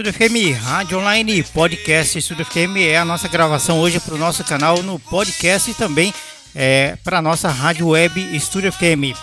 [0.00, 4.42] Estúdio FM Rádio Online Podcast Estúdio FM é a nossa gravação hoje para o nosso
[4.42, 6.14] canal no podcast e também
[6.54, 9.14] é, para a nossa rádio web Estúdio FM.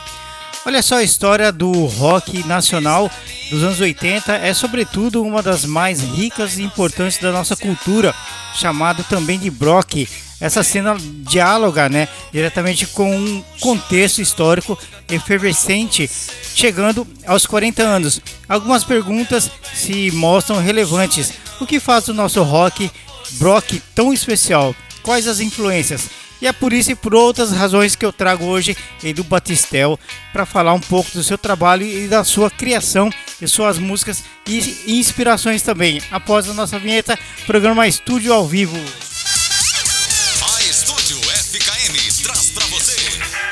[0.67, 3.09] Olha só a história do rock nacional
[3.49, 8.13] dos anos 80 é sobretudo uma das mais ricas e importantes da nossa cultura,
[8.53, 10.07] chamado também de Brock.
[10.39, 14.77] Essa cena dialoga, né, diretamente com um contexto histórico
[15.09, 16.09] efervescente,
[16.53, 18.21] chegando aos 40 anos.
[18.47, 21.33] Algumas perguntas se mostram relevantes.
[21.59, 22.91] O que faz o nosso rock
[23.31, 24.75] Brock tão especial?
[25.01, 26.09] Quais as influências?
[26.39, 29.99] E é por isso e por outras razões que eu trago hoje Edu Batistel
[30.31, 33.09] para falar um pouco do seu trabalho e da sua criação
[33.41, 35.99] e suas músicas e inspirações também.
[36.11, 37.17] Após a nossa vinheta,
[37.47, 38.77] programa Estúdio ao Vivo.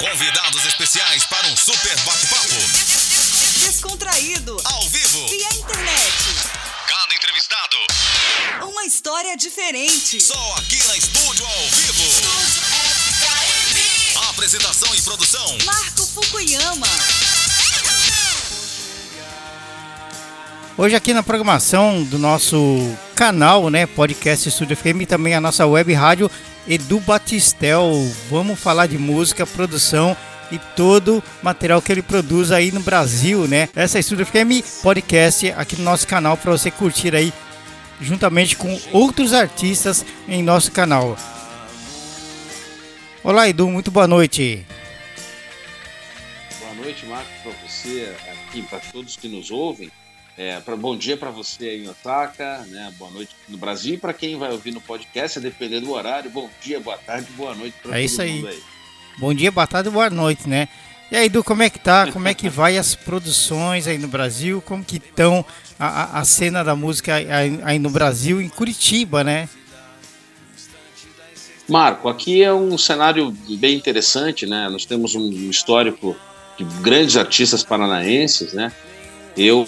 [0.10, 2.56] Convidados especiais para um super bate-papo.
[3.66, 4.56] Descontraído.
[4.64, 5.28] Ao vivo.
[5.28, 6.14] Via internet.
[6.88, 7.78] Cada entrevistado.
[8.70, 10.22] Uma história diferente.
[10.22, 12.04] Só aqui na Estúdio ao Vivo.
[14.30, 16.88] Apresentação e produção: Marco Fukuyama.
[20.78, 22.58] Hoje aqui na programação do nosso
[23.16, 26.30] canal, né, Podcast Estúdio FM e também a nossa web rádio
[26.68, 27.94] Edu Batistel.
[28.30, 30.18] Vamos falar de música, produção
[30.52, 33.70] e todo material que ele produz aí no Brasil, né?
[33.74, 37.32] Essa é Estúdio FM Podcast aqui no nosso canal para você curtir aí
[38.02, 41.18] juntamente com outros artistas em nosso canal.
[43.24, 44.66] Olá, Edu, muito boa noite.
[46.60, 49.90] Boa noite, Marcos, para você aqui, para todos que nos ouvem.
[50.38, 52.94] É, pra, bom dia para você aí em Osaka, né?
[52.98, 56.30] Boa noite no Brasil e para quem vai ouvir no podcast, a depender do horário.
[56.30, 58.46] Bom dia, boa tarde, boa noite para é isso aí.
[58.46, 58.64] aí.
[59.18, 60.68] Bom dia, boa tarde, boa noite, né?
[61.10, 62.12] E aí, Edu, como é que tá?
[62.12, 64.62] Como é que vai as produções aí no Brasil?
[64.62, 65.46] Como que estão
[65.80, 69.48] a, a, a cena da música aí, aí no Brasil, em Curitiba, né?
[71.68, 74.68] Marco, aqui é um cenário bem interessante, né?
[74.68, 76.16] Nós temos um histórico
[76.58, 78.72] de grandes artistas paranaenses, né?
[79.38, 79.68] Eu,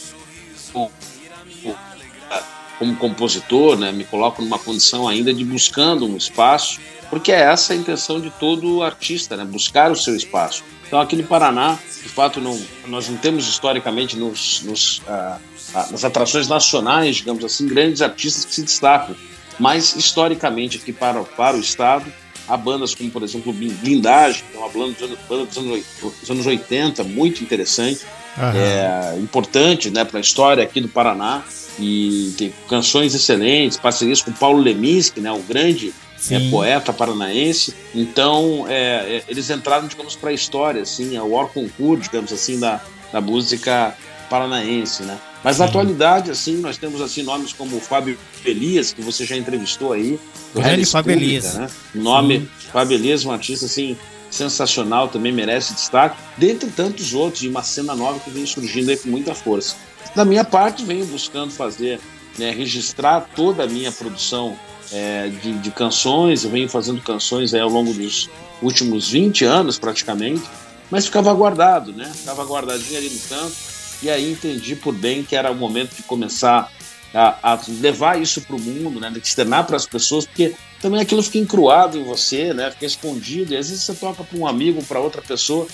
[2.77, 6.79] como compositor, né, me coloco numa condição ainda de buscando um espaço,
[7.09, 9.43] porque é essa a intenção de todo artista, né?
[9.45, 10.63] Buscar o seu espaço.
[10.85, 15.39] Então, aqui no Paraná, de fato, não, nós não temos historicamente nos, nos, ah,
[15.73, 19.15] ah, nas atrações nacionais, digamos assim, grandes artistas que se destacam
[19.59, 22.11] mas historicamente aqui para, para o Estado,
[22.47, 26.45] há bandas como, por exemplo, Blindagem, que é uma banda dos anos, banda dos anos
[26.45, 28.05] 80, muito interessante,
[28.37, 31.43] é, importante né, para a história aqui do Paraná,
[31.79, 35.93] e tem canções excelentes, parcerias com Paulo Leminski, né, o grande
[36.31, 37.73] é, poeta paranaense.
[37.93, 42.33] Então, é, é eles entraram, digamos, para a história, assim, é o or concurso, digamos
[42.33, 42.81] assim, da,
[43.11, 43.95] da música
[44.29, 45.17] paranaense, né?
[45.43, 49.37] Mas na atualidade, assim, nós temos assim nomes como o Fábio Elias, que você já
[49.37, 50.19] entrevistou aí.
[50.53, 51.53] Grande Fábio Elias.
[51.53, 51.69] Né?
[51.95, 52.49] O nome Sim.
[52.71, 53.95] Fábio Elias, um artista assim
[54.29, 58.97] sensacional, também merece destaque, dentre tantos outros, de uma cena nova que vem surgindo aí
[58.97, 59.75] com muita força.
[60.15, 61.99] Da minha parte, venho buscando fazer,
[62.37, 64.57] né, registrar toda a minha produção
[64.91, 68.29] é, de, de, canções, eu venho fazendo canções aí ao longo dos
[68.61, 70.43] últimos 20 anos praticamente,
[70.89, 72.09] mas ficava guardado, né?
[72.15, 73.55] Ficava guardadinho ali no canto
[74.01, 76.71] e aí entendi por bem que era o momento de começar
[77.17, 81.23] a, a levar isso para o mundo, né, externar para as pessoas, porque também aquilo
[81.23, 84.83] fica encruado em você, né, fica escondido, e às vezes você toca para um amigo,
[84.83, 85.67] para outra pessoa,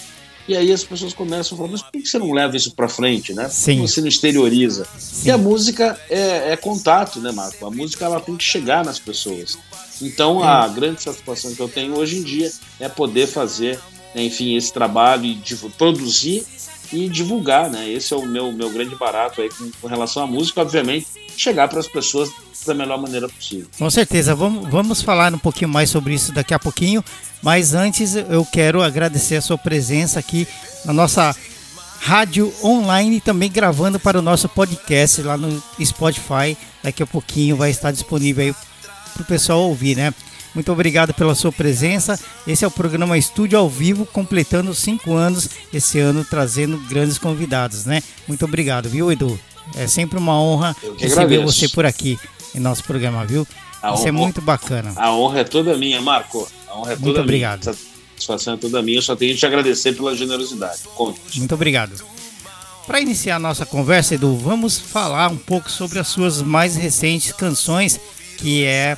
[0.47, 2.89] e aí as pessoas começam a falar, mas por que você não leva isso para
[2.89, 3.47] frente, né?
[3.47, 3.79] Sim.
[3.79, 4.85] Você não exterioriza?
[4.97, 5.29] Sim.
[5.29, 7.65] E a música é, é, contato, né, Marco?
[7.65, 9.57] A música ela tem que chegar nas pessoas.
[10.01, 13.79] Então a grande satisfação que eu tenho hoje em dia é poder fazer,
[14.13, 16.45] enfim, esse trabalho e de produzir
[16.93, 17.89] e divulgar, né?
[17.89, 21.67] Esse é o meu, meu grande barato aí com, com relação à música, obviamente, chegar
[21.67, 22.29] para as pessoas
[22.65, 23.67] da melhor maneira possível.
[23.77, 27.03] Com certeza, vamos, vamos falar um pouquinho mais sobre isso daqui a pouquinho,
[27.41, 30.47] mas antes eu quero agradecer a sua presença aqui
[30.85, 31.35] na nossa
[31.99, 36.57] rádio online também gravando para o nosso podcast lá no Spotify.
[36.84, 38.55] Daqui a pouquinho vai estar disponível aí
[39.13, 40.13] para o pessoal ouvir, né?
[40.53, 42.20] Muito obrigado pela sua presença.
[42.47, 47.85] Esse é o programa Estúdio ao Vivo, completando cinco anos esse ano, trazendo grandes convidados,
[47.85, 48.03] né?
[48.28, 49.40] Muito obrigado, viu, Edu?
[49.76, 51.46] É sempre uma honra receber agradeço.
[51.59, 52.20] você por aqui
[52.53, 53.47] em nosso programa, viu?
[53.82, 54.94] A Isso é honra- muito bacana.
[54.96, 56.47] A honra é toda minha, Marco.
[56.70, 57.61] A honra é toda Muito obrigado.
[57.66, 57.72] minha.
[57.73, 58.99] A satisfação é toda minha.
[58.99, 60.82] Eu só tenho que te agradecer pela generosidade.
[60.96, 61.20] Conte.
[61.40, 61.94] Muito obrigado.
[62.85, 67.32] Para iniciar a nossa conversa, Edu, vamos falar um pouco sobre as suas mais recentes
[67.32, 67.99] canções,
[68.38, 68.97] que é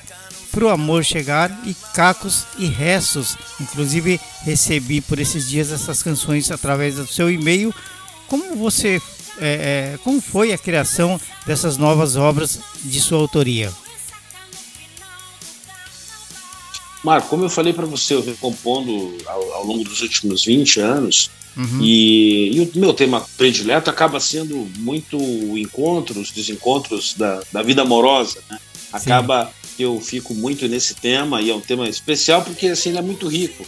[0.56, 3.36] Pro Amor Chegar e Cacos e Restos.
[3.60, 7.75] Inclusive, recebi por esses dias essas canções através do seu e-mail.
[8.30, 9.02] Como você
[9.38, 13.69] é, é, como foi a criação dessas novas obras de sua autoria?
[17.04, 20.80] Marco, como eu falei para você, eu venho compondo ao, ao, longo dos últimos 20
[20.80, 21.81] anos uhum.
[21.81, 25.18] e, e, o meu tema predileto acaba sendo muito
[25.58, 28.42] encontros, desencontros da, da vida amorosa.
[28.50, 28.58] Né?
[28.94, 33.01] Acaba eu fico muito nesse tema e é um tema especial porque assim, ele é
[33.01, 33.66] muito rico.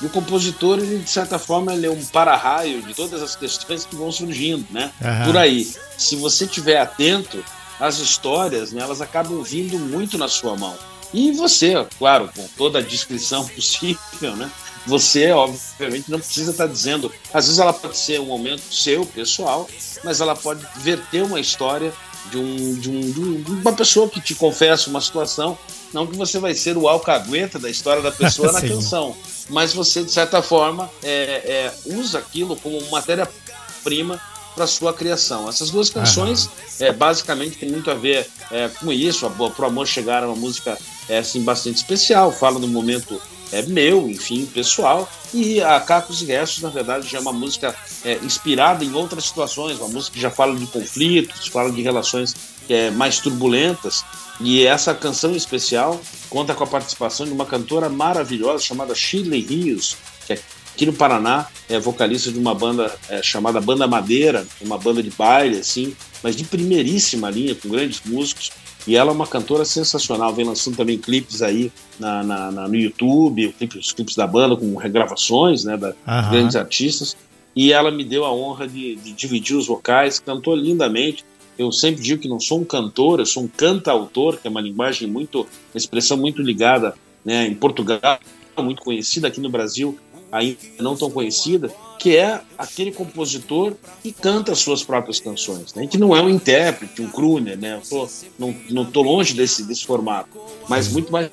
[0.00, 3.84] E o compositor, ele, de certa forma, ele é um para-raio de todas as questões
[3.84, 4.92] que vão surgindo, né?
[5.00, 5.24] Uhum.
[5.26, 5.68] Por aí.
[5.96, 7.44] Se você estiver atento,
[7.80, 10.76] as histórias, né, elas acabam vindo muito na sua mão.
[11.12, 14.50] E você, claro, com toda a descrição possível, né?
[14.86, 17.12] Você, obviamente, não precisa estar dizendo.
[17.34, 19.68] Às vezes ela pode ser um momento seu, pessoal,
[20.04, 21.92] mas ela pode verter uma história
[22.30, 25.58] de, um, de, um, de uma pessoa que te confessa uma situação.
[25.92, 29.16] Não que você vai ser o alcagueta da história da pessoa na canção,
[29.48, 34.20] mas você, de certa forma, é, é, usa aquilo como matéria-prima
[34.54, 35.48] para sua criação.
[35.48, 39.24] Essas duas canções, é, basicamente, tem muito a ver é, com isso.
[39.24, 40.76] A Pro Amor Chegar é uma música
[41.08, 43.20] é, assim, bastante especial, fala do momento
[43.52, 45.08] é, meu, enfim, pessoal.
[45.32, 47.74] E a Cacos e Restos, na verdade, já é uma música
[48.04, 52.34] é, inspirada em outras situações, uma música que já fala de conflitos, fala de relações
[52.68, 54.04] é, mais turbulentas.
[54.40, 56.00] E essa canção especial
[56.30, 59.96] conta com a participação de uma cantora maravilhosa chamada Shirley Rios,
[60.26, 60.40] que é
[60.74, 65.10] aqui no Paraná é vocalista de uma banda é, chamada Banda Madeira, uma banda de
[65.10, 68.52] baile, assim, mas de primeiríssima linha, com grandes músicos.
[68.88, 71.70] E ela é uma cantora sensacional, vem lançando também clipes aí
[72.00, 76.30] na, na, na no YouTube, os clipes da banda com regravações né, da uhum.
[76.30, 77.14] grandes artistas.
[77.54, 81.22] E ela me deu a honra de, de dividir os vocais, cantou lindamente.
[81.58, 84.60] Eu sempre digo que não sou um cantor, eu sou um cantautor, que é uma
[84.62, 88.18] linguagem muito, uma expressão muito ligada né, em Portugal,
[88.56, 89.98] muito conhecida aqui no Brasil,
[90.30, 95.86] ainda não tão conhecida, que é aquele compositor que canta as suas próprias canções, né?
[95.86, 97.76] que não é um intérprete, um crooner, né?
[97.76, 98.08] Eu tô,
[98.38, 100.28] não, não tô longe desse, desse formato,
[100.68, 101.30] mas muito mais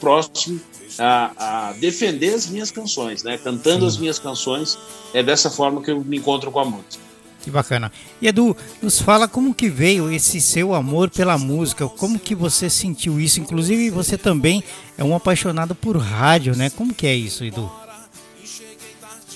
[0.00, 0.60] próximo
[0.98, 3.36] a, a defender as minhas canções, né?
[3.38, 3.86] cantando Sim.
[3.86, 4.78] as minhas canções,
[5.12, 7.08] é dessa forma que eu me encontro com a música.
[7.40, 7.92] Que bacana.
[8.20, 12.68] E Edu, nos fala como que veio esse seu amor pela música, como que você
[12.68, 13.40] sentiu isso?
[13.40, 14.62] Inclusive você também
[14.96, 16.68] é um apaixonado por rádio, né?
[16.70, 17.70] Como que é isso, Edu?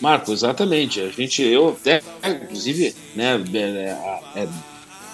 [0.03, 1.01] Marco, exatamente.
[1.01, 2.03] A gente, eu até,
[2.43, 4.49] inclusive, né, é, é,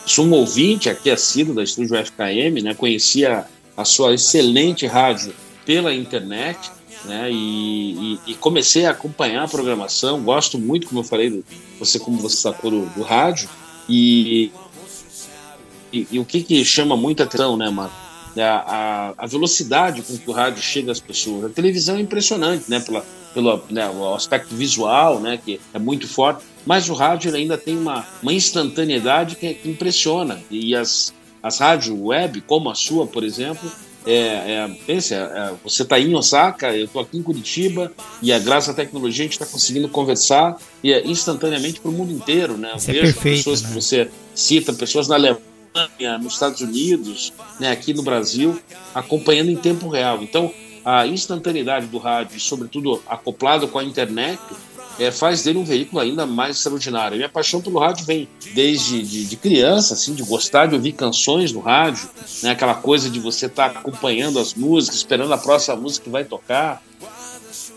[0.06, 3.44] sou um ouvinte aqui assíduo da Estúdio FKM, né, conhecia
[3.76, 5.34] a sua excelente rádio
[5.66, 6.70] pela internet,
[7.04, 10.22] né, e, e, e, comecei a acompanhar a programação.
[10.22, 11.44] Gosto muito, como eu falei, do,
[11.78, 13.46] você como você sacou do, do rádio
[13.86, 14.50] e,
[15.92, 18.07] e, e, o que, que chama muita atenção, né, Marco?
[18.38, 21.46] É a, a, velocidade com que o rádio chega às pessoas.
[21.46, 22.78] A televisão é impressionante, né?
[22.78, 23.04] Pela,
[23.34, 25.40] pelo né, o aspecto visual, né?
[25.44, 26.44] Que é muito forte.
[26.64, 30.40] Mas o rádio ainda tem uma, uma instantaneidade que, que impressiona.
[30.50, 31.12] E as,
[31.42, 33.70] as rádios web, como a sua, por exemplo,
[34.06, 37.92] é, é, pense, é, é você está em Osaka, eu estou aqui em Curitiba
[38.22, 41.94] e a graças à tecnologia a gente está conseguindo conversar e é instantaneamente para o
[41.94, 42.70] mundo inteiro, né?
[42.72, 43.68] Eu Isso é vejo perfeito, pessoas né?
[43.68, 45.42] que você cita, pessoas na Alemanha,
[46.20, 48.60] nos Estados Unidos, né, aqui no Brasil,
[48.94, 50.22] acompanhando em tempo real.
[50.22, 50.52] Então,
[50.84, 54.40] a instantaneidade do rádio, sobretudo acoplado com a internet,
[54.98, 57.16] é, faz dele um veículo ainda mais extraordinário.
[57.16, 61.52] Minha paixão pelo rádio vem desde de, de criança, assim, de gostar de ouvir canções
[61.52, 62.08] no rádio,
[62.42, 66.10] né, aquela coisa de você estar tá acompanhando as músicas, esperando a próxima música que
[66.10, 66.82] vai tocar.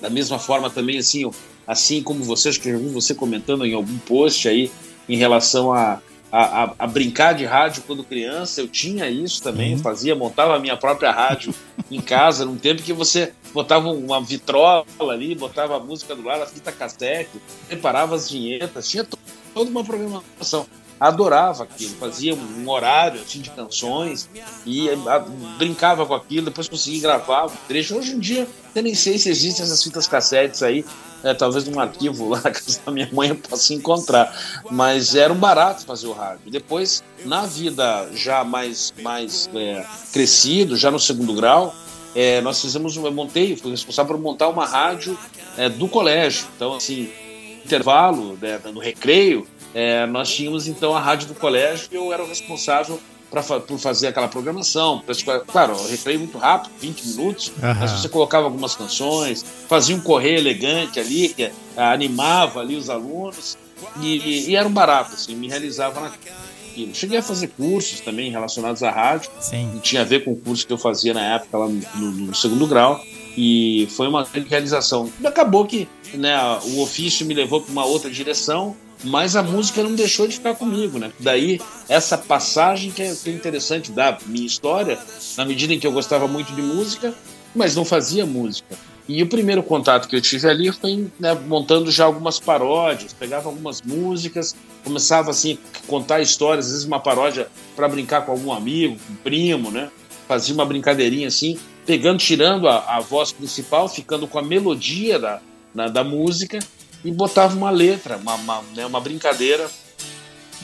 [0.02, 1.30] Da mesma forma também, assim,
[1.68, 4.72] assim como você, acho que eu vi você comentando em algum post aí
[5.08, 9.74] em relação a a, a, a, brincar de rádio quando criança, eu tinha isso também,
[9.74, 9.80] uhum.
[9.80, 11.54] fazia, montava a minha própria rádio
[11.90, 16.44] em casa, num tempo que você botava uma vitrola ali, botava a música do lado,
[16.44, 17.32] a fita cassete,
[17.68, 19.06] preparava as vinhetas, tinha
[19.54, 20.66] toda uma programação.
[21.02, 24.30] Adorava aquilo, fazia um horário assim, de canções
[24.68, 25.18] e a,
[25.58, 27.98] brincava com aquilo, depois conseguia gravar um trecho.
[27.98, 30.86] Hoje em dia, eu nem sei se existem essas fitas cassetes aí,
[31.24, 34.32] é, talvez num arquivo lá na casa da minha mãe eu possa encontrar.
[34.70, 36.52] Mas era um barato fazer o rádio.
[36.52, 41.74] Depois, na vida já mais, mais é, crescido, já no segundo grau,
[42.14, 45.18] é, nós fizemos, eu montei, fui responsável por montar uma rádio
[45.58, 46.46] é, do colégio.
[46.56, 47.10] Então, assim,
[47.66, 52.24] intervalo, né, no recreio, é, nós tínhamos então a rádio do colégio e eu era
[52.24, 53.00] o responsável
[53.32, 55.02] pra, por fazer aquela programação.
[55.48, 57.74] Claro, eu recreio muito rápido, 20 minutos, uhum.
[57.80, 63.58] mas você colocava algumas canções, fazia um correio elegante ali, que animava ali os alunos,
[64.00, 66.36] e, e, era um barato, assim, me realizava naquilo.
[66.94, 69.72] Cheguei a fazer cursos também relacionados à rádio, Sim.
[69.76, 72.36] e tinha a ver com o curso que eu fazia na época lá no, no
[72.36, 73.02] segundo grau,
[73.36, 75.12] e foi uma grande realização.
[75.20, 79.82] E acabou que né, o ofício me levou para uma outra direção, mas a música
[79.84, 81.12] não deixou de ficar comigo, né?
[81.20, 85.00] Daí, essa passagem que é, que é interessante da minha história,
[85.38, 87.14] na medida em que eu gostava muito de música,
[87.56, 88.78] mas não fazia música.
[89.08, 93.50] E o primeiro contato que eu tive ali foi né, montando já algumas paródias, pegava
[93.50, 98.54] algumas músicas, começava assim a contar histórias, às vezes uma paródia para brincar com algum
[98.54, 99.90] amigo, com um primo, né?
[100.28, 105.42] Fazia uma brincadeirinha assim, pegando, tirando a, a voz principal, ficando com a melodia da,
[105.74, 106.60] na, da música
[107.04, 109.70] e botava uma letra, uma, uma, né, uma brincadeira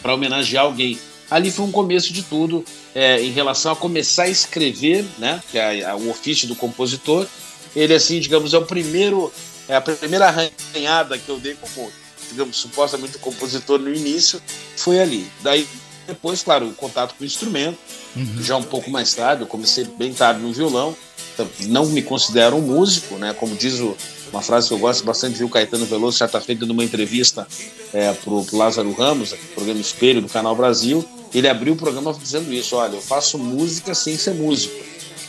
[0.01, 0.99] para homenagear alguém.
[1.29, 2.63] Ali foi um começo de tudo
[2.95, 7.27] é, em relação a começar a escrever, né, que é o ofício do compositor.
[7.75, 9.31] Ele, assim, digamos, é o primeiro,
[9.67, 11.91] é a primeira arranhada que eu dei como,
[12.29, 14.41] digamos, supostamente compositor no início,
[14.77, 15.29] foi ali.
[15.41, 15.67] Daí,
[16.07, 17.77] depois, claro, o contato com o instrumento,
[18.15, 18.41] uhum.
[18.41, 20.95] já um pouco mais tarde, eu comecei bem tarde no violão,
[21.33, 23.95] então, não me considero um músico, né, como diz o,
[24.31, 25.49] uma frase que eu gosto bastante, viu?
[25.49, 27.47] Caetano Veloso já está feita numa entrevista
[27.93, 31.07] é, para o Lázaro Ramos, programa Espelho do Canal Brasil.
[31.33, 34.75] Ele abriu o programa dizendo isso: olha, eu faço música sem ser músico.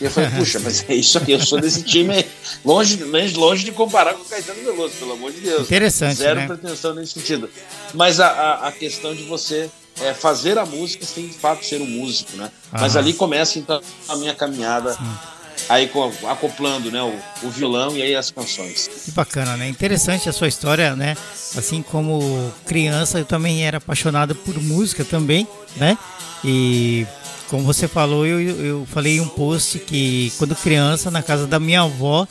[0.00, 2.24] E eu falei, puxa, mas é isso aqui, eu sou desse time
[2.64, 3.02] longe,
[3.34, 5.62] longe de comparar com o Caetano Veloso, pelo amor de Deus.
[5.62, 6.18] Interessante.
[6.18, 6.46] Zero né?
[6.46, 7.50] pretensão nesse sentido.
[7.94, 9.68] Mas a, a, a questão de você
[10.00, 12.48] é, fazer a música sem de fato ser um músico, né?
[12.70, 12.78] Ah.
[12.80, 14.92] Mas ali começa então a minha caminhada.
[14.92, 15.37] Sim
[15.68, 15.90] aí
[16.28, 18.88] acoplando né, o, o, violão e aí as canções.
[19.04, 19.68] Que bacana, né?
[19.68, 21.16] Interessante a sua história, né?
[21.56, 25.46] Assim como criança, eu também era apaixonado por música também,
[25.76, 25.98] né?
[26.44, 27.06] E
[27.48, 31.82] como você falou, eu, eu falei um post que quando criança, na casa da minha
[31.82, 32.26] avó,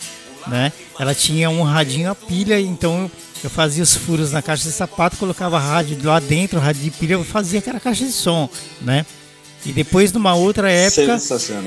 [0.48, 0.72] né?
[1.00, 3.10] Ela tinha um radinho a pilha, então
[3.44, 7.13] eu fazia os furos na caixa de sapato, colocava rádio lá dentro, rádio de pilha,
[7.13, 8.50] eu fazia aquela caixa de som,
[8.82, 9.06] né?
[9.65, 11.17] E depois, numa outra época,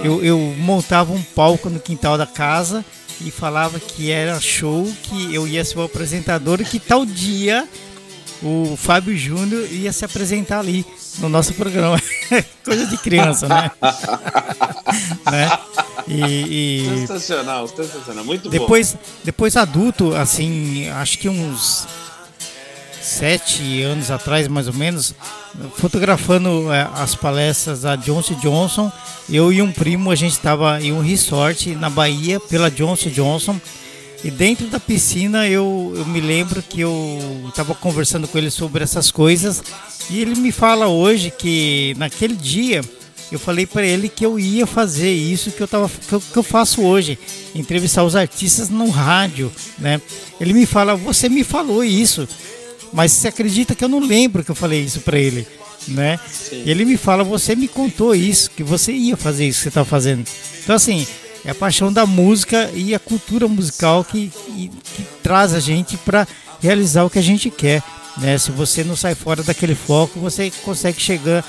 [0.03, 2.85] eu, eu montava um palco no quintal da casa
[3.21, 7.69] e falava que era show, que eu ia ser o apresentador e que tal dia
[8.43, 10.87] o Fábio Júnior ia se apresentar ali
[11.19, 12.01] no nosso programa.
[12.65, 13.71] Coisa de criança, né?
[15.31, 15.51] né?
[16.09, 19.01] E, e, Sensacional, sensacional, muito depois, bom.
[19.25, 21.87] Depois adulto, assim, acho que uns
[23.11, 25.15] sete anos atrás, mais ou menos,
[25.77, 28.93] fotografando é, as palestras da Johnson Johnson.
[29.29, 33.61] Eu e um primo, a gente estava em um resort na Bahia pela Johnson Johnson.
[34.23, 38.85] E dentro da piscina eu, eu me lembro que eu estava conversando com ele sobre
[38.85, 39.63] essas coisas.
[40.09, 42.83] E ele me fala hoje que naquele dia
[43.33, 46.37] eu falei para ele que eu ia fazer isso que eu, tava, que eu, que
[46.37, 47.19] eu faço hoje,
[47.55, 50.01] entrevistar os artistas no rádio, né?
[50.41, 52.29] Ele me fala, você me falou isso.
[52.93, 55.47] Mas você acredita que eu não lembro que eu falei isso para ele,
[55.89, 56.19] né?
[56.31, 56.63] Sim.
[56.67, 59.85] Ele me fala, você me contou isso, que você ia fazer isso que você está
[59.85, 60.27] fazendo.
[60.63, 61.07] Então assim,
[61.45, 65.97] é a paixão da música e a cultura musical que, que, que traz a gente
[65.97, 66.27] para
[66.61, 67.83] realizar o que a gente quer.
[68.19, 68.37] Né?
[68.37, 71.45] Se você não sai fora daquele foco, você consegue chegar,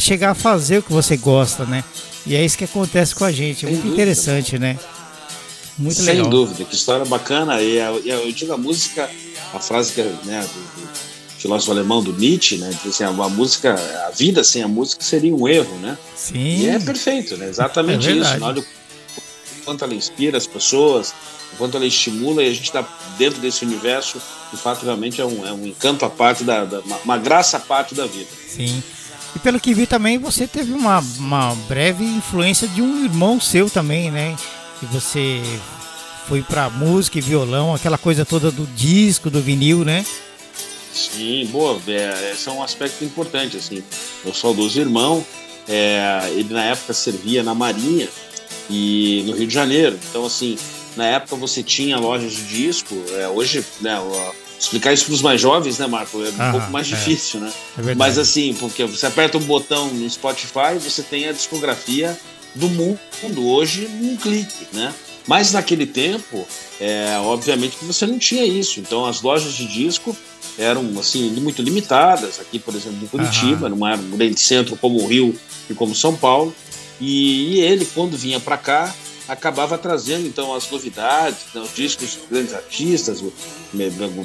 [0.00, 1.84] chegar a fazer o que você gosta, né?
[2.26, 3.66] E é isso que acontece com a gente.
[3.66, 4.76] É muito interessante, né?
[5.78, 6.30] Muito Sem legal.
[6.30, 7.60] Dúvida, que história bacana.
[7.60, 9.10] E eu digo a música
[9.52, 10.88] a frase que, né, do, do
[11.38, 13.74] filósofo alemão do Nietzsche, né, diz assim, a, a, música,
[14.06, 15.96] a vida sem a música seria um erro, né?
[16.14, 16.38] Sim.
[16.38, 17.48] E é perfeito, né?
[17.48, 18.38] Exatamente é isso.
[18.38, 18.64] Na hora
[19.66, 21.12] quanto ela inspira as pessoas,
[21.52, 22.86] o quanto ela estimula e a gente está
[23.18, 26.80] dentro desse universo, de fato realmente é um, é um encanto à parte da, da
[26.80, 28.28] uma, uma, graça à parte da vida.
[28.48, 28.82] Sim.
[29.34, 33.68] E pelo que vi também, você teve uma, uma breve influência de um irmão seu
[33.68, 34.36] também, né?
[34.80, 35.42] Que você
[36.26, 40.04] foi para música e violão, aquela coisa toda do disco, do vinil, né?
[40.92, 43.82] Sim, boa, é, esse é um aspecto importante, assim.
[44.24, 45.24] Meu saudoso irmão,
[45.68, 48.08] é, ele na época servia na Marinha
[48.70, 49.98] e no Rio de Janeiro.
[50.10, 50.58] Então, assim,
[50.96, 53.98] na época você tinha lojas de disco, é, hoje, né,
[54.58, 56.96] explicar isso para os mais jovens, né, Marco, é um ah, pouco mais é.
[56.96, 57.52] difícil, né?
[57.78, 62.18] É Mas assim, porque você aperta um botão no Spotify, você tem a discografia
[62.56, 64.92] do mundo hoje num clique, né?
[65.26, 66.46] Mas naquele tempo,
[66.80, 68.80] é, obviamente que você não tinha isso.
[68.80, 70.16] Então as lojas de disco
[70.58, 72.40] eram assim muito limitadas.
[72.40, 73.70] Aqui, por exemplo, em Curitiba, uhum.
[73.70, 75.34] numa grande centro como o Rio
[75.68, 76.54] e como São Paulo.
[77.00, 78.94] E, e ele, quando vinha para cá,
[79.28, 83.22] acabava trazendo então as novidades, né, os discos dos grandes artistas.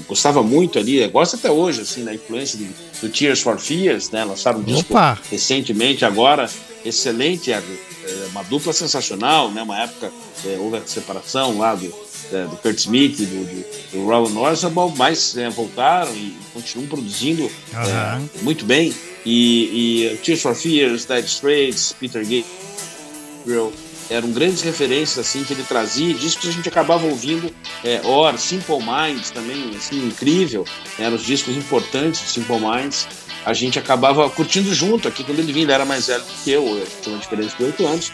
[0.08, 2.68] Gostava muito ali, gosta até hoje, assim, da influência do,
[3.02, 4.24] do Tears for Fears, né?
[4.24, 5.18] Lançaram um disco Opa.
[5.30, 6.50] recentemente agora,
[6.86, 9.62] excelente, é, é uma dupla sensacional, né?
[9.64, 10.12] Uma época
[10.46, 11.94] é, houve a separação lá do,
[12.32, 17.44] é, do Kurt Smith do, do, do Rowan Orzabal, mas é, voltaram e continuam produzindo
[17.44, 18.30] uhum.
[18.44, 18.94] muito bem.
[19.26, 23.72] E, e Tears for Fears, Dead Straits, Peter Gabriel,
[24.12, 27.52] eram grandes referências assim que ele trazia, discos que a gente acabava ouvindo,
[27.84, 30.66] é, Or, Simple Minds também, assim, incrível,
[31.00, 33.08] eram os discos importantes de Simple Minds,
[33.46, 36.52] a gente acabava curtindo junto aqui, quando ele vinha, ele era mais velho do que
[36.52, 38.12] eu, eu tinha uma diferença de 8 anos,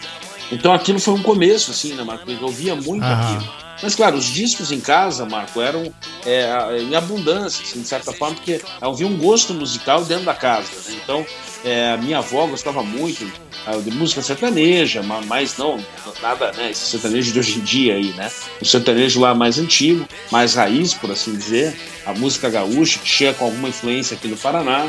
[0.50, 2.30] então aquilo foi um começo, assim, né, Marco?
[2.30, 3.68] Eu ouvia muito aquilo.
[3.82, 5.92] Mas, claro, os discos em casa, Marco, eram
[6.26, 10.68] é, em abundância, assim, de certa forma, porque havia um gosto musical dentro da casa.
[10.86, 10.98] Né?
[11.02, 11.24] Então,
[11.64, 13.30] é, a minha avó gostava muito
[13.76, 15.78] de música sertaneja, ma- mas não
[16.22, 16.70] nada, né?
[16.70, 18.30] Esse sertanejo de hoje em dia aí, né?
[18.60, 23.34] O sertanejo lá mais antigo, mais raiz, por assim dizer, a música gaúcha, que chega
[23.34, 24.86] com alguma influência aqui no Paraná.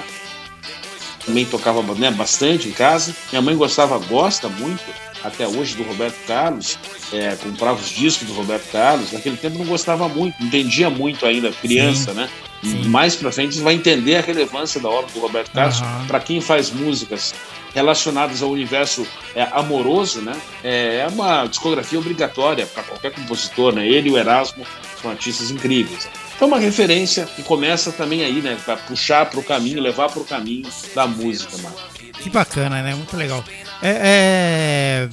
[1.25, 3.15] Também tocava né, bastante em casa.
[3.31, 4.81] Minha mãe gostava, gosta muito,
[5.23, 6.77] até hoje, do Roberto Carlos.
[7.11, 9.11] É, comprava os discos do Roberto Carlos.
[9.11, 12.29] Naquele tempo não gostava muito, não entendia muito ainda, criança, né?
[12.63, 12.87] sim.
[12.89, 16.05] Mais pra frente vai entender a relevância da obra do Roberto Carlos Aham.
[16.07, 17.33] para quem faz músicas
[17.73, 20.35] relacionadas ao universo é, amoroso, né?
[20.63, 23.87] É uma discografia obrigatória para qualquer compositor, né?
[23.87, 24.65] Ele e o Erasmo
[25.01, 26.09] são artistas incríveis.
[26.35, 28.57] Então, uma referência que começa também aí, né?
[28.65, 31.75] Para puxar para o caminho, levar para o caminho da música, mano.
[32.21, 32.93] Que bacana, né?
[32.95, 33.43] Muito legal.
[33.81, 35.09] É, é,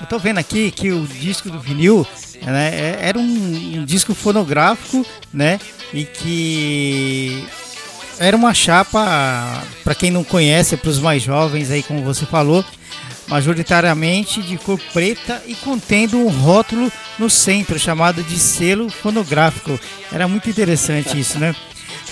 [0.00, 2.06] Eu tô vendo aqui que o disco do vinil
[2.42, 3.22] né, é- era um,
[3.78, 5.58] um disco fonográfico, né?
[5.92, 7.44] E que
[8.18, 12.64] era uma chapa, para quem não conhece, para os mais jovens aí, como você falou,
[13.28, 19.78] majoritariamente de cor preta e contendo um rótulo no centro chamado de selo fonográfico.
[20.12, 21.54] Era muito interessante isso, né?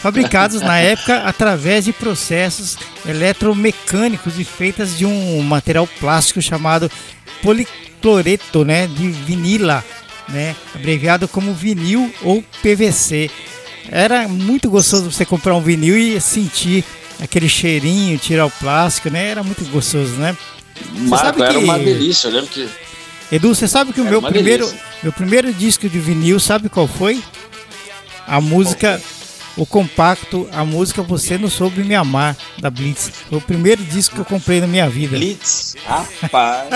[0.05, 2.77] Fabricados na época através de processos
[3.09, 6.91] eletromecânicos e feitas de um material plástico chamado
[7.43, 9.83] policloreto, né, de vinila,
[10.29, 13.31] né, abreviado como vinil ou PVC.
[13.91, 16.85] Era muito gostoso você comprar um vinil e sentir
[17.19, 19.29] aquele cheirinho, tirar o plástico, né?
[19.31, 20.37] Era muito gostoso, né?
[21.09, 22.29] Marco, sabe era que- uma delícia.
[22.29, 22.69] Eu lembro que
[23.33, 24.87] Edu, você sabe que o Era meu primeiro, delícia.
[25.03, 27.23] meu primeiro disco de vinil, sabe qual foi?
[28.27, 29.01] A música,
[29.57, 33.11] o compacto, a música Você Não Soube Me Amar, da Blitz.
[33.29, 35.17] Foi o primeiro disco que eu comprei na minha vida.
[35.17, 36.69] Blitz, rapaz.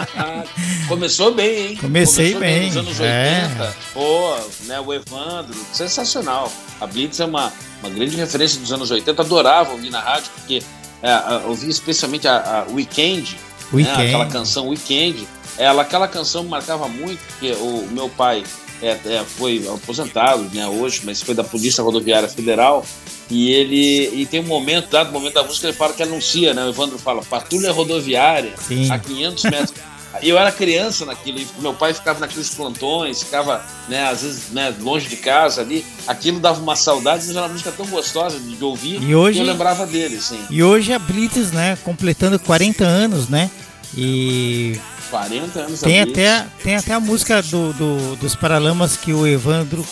[0.88, 1.76] Começou bem, hein?
[1.76, 3.42] Comecei Começou bem, Nos anos é.
[3.48, 3.76] 80.
[3.94, 6.52] Pô, né, o Evandro, sensacional.
[6.80, 9.22] A Blitz é uma, uma grande referência dos anos 80.
[9.22, 10.62] Adorava ouvir na rádio, porque
[11.02, 13.38] é, ouvia especialmente a, a Weekend,
[13.72, 13.98] Weekend.
[13.98, 15.26] Né, aquela canção Weekend.
[15.58, 18.44] Ela, aquela canção me marcava muito, porque o meu pai
[18.82, 22.84] é, é, foi aposentado né, hoje, mas foi da Polícia Rodoviária Federal.
[23.30, 26.64] E ele e tem um momento, dado momento da música, ele fala que anuncia, né?
[26.64, 28.90] O Evandro fala, patrulha rodoviária Sim.
[28.90, 29.74] a 500 metros.
[30.22, 34.74] Eu era criança naquilo, e meu pai ficava naqueles plantões, ficava, né, às vezes, né,
[34.80, 35.84] longe de casa ali.
[36.06, 39.02] Aquilo dava uma saudade, mas era uma música tão gostosa de, ouvir.
[39.02, 40.40] E hoje- que eu lembrava dele, assim.
[40.48, 43.50] E hoje a Blitz, né, completando 40 anos, né?
[43.94, 44.78] E
[45.10, 49.84] 40 anos tem até, tem até a música do, do- dos Paralamas que o Evandro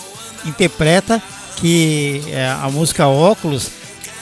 [0.44, 1.22] interpreta,
[1.56, 3.68] que é a música Óculos,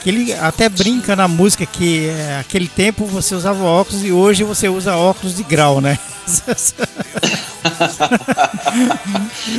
[0.01, 4.43] que ele até brinca na música que é, aquele tempo você usava óculos e hoje
[4.43, 5.97] você usa óculos de grau, né?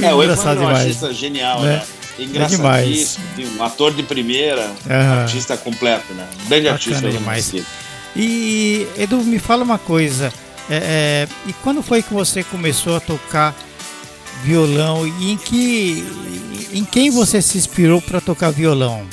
[0.03, 0.81] É, o Engraçado Evandro é um demais.
[0.81, 1.77] artista genial, Né?
[1.77, 1.83] né?
[2.16, 3.25] Engraçadíssimo,
[3.59, 5.23] um ator de primeira, Aham.
[5.23, 6.25] artista completo, né?
[6.44, 7.11] Um grande Bacana artista.
[7.11, 7.53] Demais.
[8.14, 10.33] E Edu, me fala uma coisa.
[10.70, 13.55] É, é, e quando foi que você começou a tocar
[14.42, 16.05] violão e em que
[16.72, 19.07] em quem você se inspirou para tocar violão?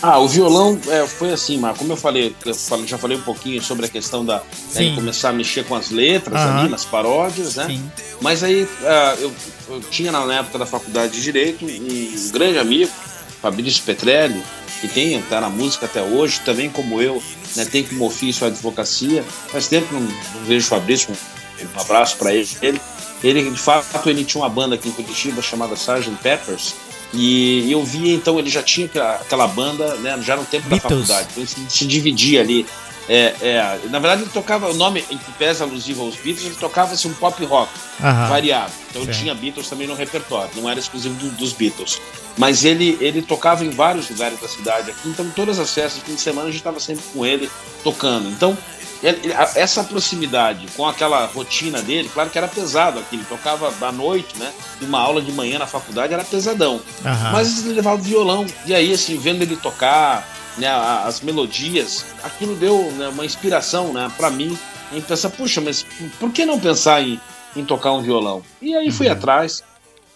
[0.00, 1.80] Ah, o violão é, foi assim, Marco.
[1.80, 2.54] Como eu falei, eu
[2.86, 4.42] já falei um pouquinho sobre a questão da
[4.74, 6.60] né, começar a mexer com as letras Aham.
[6.60, 7.66] ali, nas paródias, né?
[7.66, 7.92] Sim.
[8.20, 9.32] Mas aí ah, eu,
[9.68, 12.92] eu tinha na época da faculdade de Direito um grande amigo,
[13.40, 14.42] Fabrício Petrelli,
[14.80, 17.22] que tem, tá na música até hoje, também como eu,
[17.56, 19.22] né, tem como ofício a advocacia.
[19.22, 22.48] Faz tempo que não, não vejo o Fabrício, um, um abraço para ele.
[22.62, 22.80] ele.
[23.22, 26.10] Ele, de fato, ele tinha uma banda aqui em Curitiba chamada Sgt.
[26.22, 26.74] Peppers,
[27.12, 31.08] e eu via, então, ele já tinha aquela, aquela banda, né, já no tempo Beatles.
[31.08, 32.66] da faculdade, então ele se, se dividia ali.
[33.08, 36.54] É, é, na verdade, ele tocava o nome, em que pesa alusivo aos Beatles, ele
[36.56, 38.28] tocava assim, um pop rock Aham.
[38.28, 38.70] variado.
[38.90, 39.18] Então Certo.
[39.18, 42.00] tinha Beatles também no repertório, não era exclusivo do- dos Beatles.
[42.36, 46.14] Mas ele, ele tocava em vários lugares da cidade aqui, então todas as festas, fim
[46.14, 47.50] de semana, a gente estava sempre com ele
[47.82, 48.28] tocando.
[48.28, 48.56] Então,
[49.02, 53.90] ele- essa proximidade com aquela rotina dele, claro que era pesado aqui, ele tocava à
[53.92, 54.52] noite, né?
[54.80, 56.80] E uma aula de manhã na faculdade era pesadão.
[57.04, 57.32] Aham.
[57.32, 62.54] Mas ele levava o violão, e aí, assim, vendo ele tocar, né, as melodias, aquilo
[62.56, 64.56] deu né, uma inspiração, né, para mim,
[64.92, 65.84] em pensar, puxa, mas
[66.18, 67.20] por que não pensar em,
[67.56, 68.42] em tocar um violão?
[68.60, 69.62] E aí fui atrás,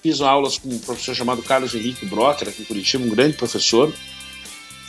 [0.02, 3.92] fiz aulas com um professor chamado Carlos Henrique Brocker, aqui em Curitiba, um grande professor.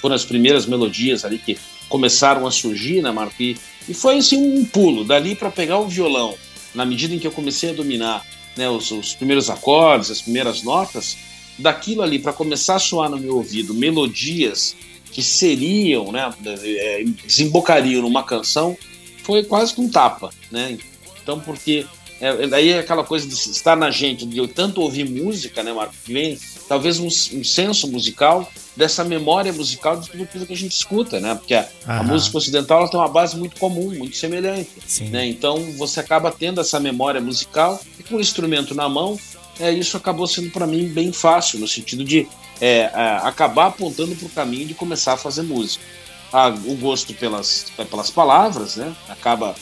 [0.02, 3.42] Foram as primeiras melodias ali que começaram a surgir, né, Marco?
[3.42, 6.36] E, E foi assim um pulo dali para pegar o violão,
[6.74, 10.64] na medida em que eu comecei a dominar né, os, os primeiros acordes, as primeiras
[10.64, 11.18] notas,
[11.60, 14.76] daquilo ali para começar a soar no meu ouvido melodias
[15.14, 18.76] que seriam, né, é, desembocariam numa canção,
[19.24, 20.78] foi quase que um tapa, né?
[21.22, 21.86] Então, porque
[22.20, 25.72] é, daí é aquela coisa de estar na gente, de eu tanto ouvir música, né,
[25.72, 25.94] Marco?
[26.04, 30.58] Que vem talvez um, um senso musical dessa memória musical de tudo aquilo que a
[30.58, 31.36] gente escuta, né?
[31.36, 35.10] Porque a, a música ocidental ela tem uma base muito comum, muito semelhante, Sim.
[35.10, 35.28] né?
[35.28, 39.20] Então você acaba tendo essa memória musical e com o instrumento na mão,
[39.60, 42.28] é, isso acabou sendo para mim bem fácil no sentido de
[42.60, 45.84] é, é, acabar apontando para o caminho de começar a fazer música.
[46.32, 48.96] Ah, o gosto pelas, pelas palavras, né?
[49.08, 49.56] Acaba,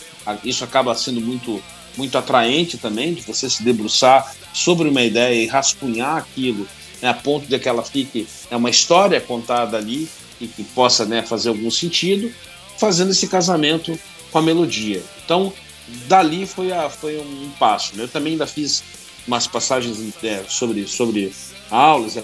[0.44, 1.62] isso acaba sendo muito
[1.98, 6.66] muito atraente também, de você se debruçar sobre uma ideia e rascunhar aquilo
[7.02, 10.08] né, a ponto de que ela fique é uma história contada ali
[10.40, 12.32] e que possa né, fazer algum sentido,
[12.78, 13.98] fazendo esse casamento
[14.32, 15.04] com a melodia.
[15.24, 15.54] Então,
[16.08, 17.96] dali foi, a, foi um passo.
[17.96, 18.04] Né?
[18.04, 18.84] Eu também ainda fiz
[19.28, 21.34] umas passagens é, sobre, sobre
[21.70, 22.18] aulas,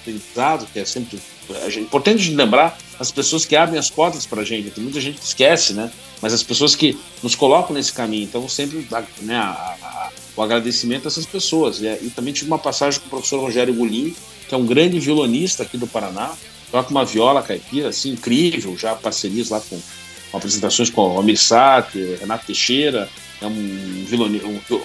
[0.00, 1.18] aprendizado, que é sempre
[1.50, 4.70] é importante de lembrar as pessoas que abrem as portas para a gente.
[4.70, 5.90] Tem muita gente que esquece, né?
[6.22, 8.24] Mas as pessoas que nos colocam nesse caminho.
[8.24, 8.86] Então, sempre
[9.20, 9.50] né, a,
[9.82, 11.80] a, o agradecimento a essas pessoas.
[11.80, 14.14] E, e, também tive uma passagem com o professor Rogério Gulim,
[14.48, 16.32] que é um grande violonista aqui do Paraná.
[16.70, 19.78] Toca uma viola caipira, assim, incrível, já parcerias lá com,
[20.30, 23.08] com apresentações com o Amir Sati, Renato Teixeira.
[23.42, 24.80] É um, violonista, um, um,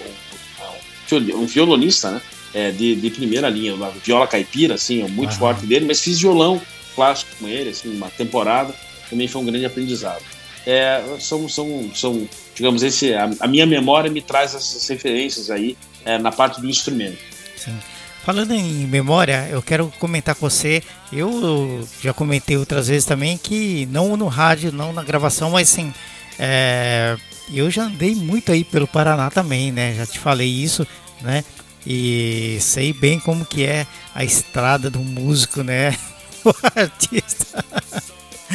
[1.15, 2.21] um violonista, né?
[2.53, 6.61] é, de, de, primeira linha, viola caipira, assim, é muito forte dele, mas fiz violão
[6.95, 8.73] clássico com ele, assim, uma temporada,
[9.09, 10.21] também foi um grande aprendizado.
[10.65, 15.77] É, são, são, são, digamos, esse, a, a, minha memória me traz essas referências aí
[16.05, 17.17] é, na parte do instrumento.
[17.55, 17.75] Sim.
[18.23, 20.83] Falando em memória, eu quero comentar com você.
[21.11, 25.93] Eu já comentei outras vezes também que não no rádio, não na gravação, mas sim,
[26.37, 27.17] é,
[27.57, 29.95] eu já andei muito aí pelo Paraná também, né?
[29.95, 30.85] Já te falei isso,
[31.21, 31.43] né?
[31.85, 35.97] e sei bem como que é a estrada do músico, né?
[36.41, 37.65] O artista.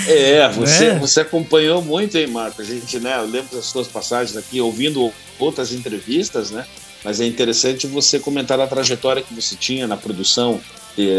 [0.08, 0.98] É, você, né?
[0.98, 2.62] você acompanhou muito, hein, Marco?
[2.62, 6.64] A gente, né, eu lembro das suas passagens aqui, ouvindo outras entrevistas, né?
[7.04, 10.58] Mas é interessante você comentar a trajetória que você tinha na produção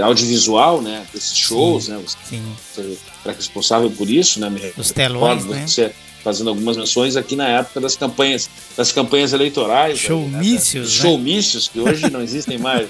[0.03, 1.05] audiovisual, né?
[1.13, 2.03] Desses shows, sim, né?
[2.05, 2.55] Você, sim.
[2.73, 4.49] você era responsável por isso, né?
[4.49, 5.65] Me Os telões, né?
[5.67, 5.91] Você,
[6.23, 9.99] fazendo algumas menções aqui na época das campanhas, das campanhas eleitorais.
[9.99, 11.01] Showmícios, né?
[11.01, 12.87] Showmícios, que hoje não existem mais.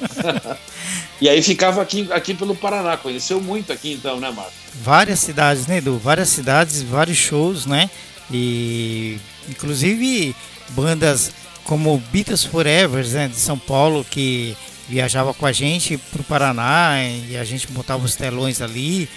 [1.20, 4.54] e aí ficava aqui, aqui pelo Paraná, conheceu muito aqui então, né, Marco?
[4.82, 5.98] Várias cidades, né, Edu?
[5.98, 7.90] Várias cidades, vários shows, né?
[8.32, 9.18] E
[9.50, 10.34] inclusive
[10.70, 11.32] bandas
[11.66, 14.56] como Beatles Forever, né, de São Paulo, que
[14.88, 16.96] viajava com a gente para o Paraná
[17.30, 19.10] e a gente botava os telões ali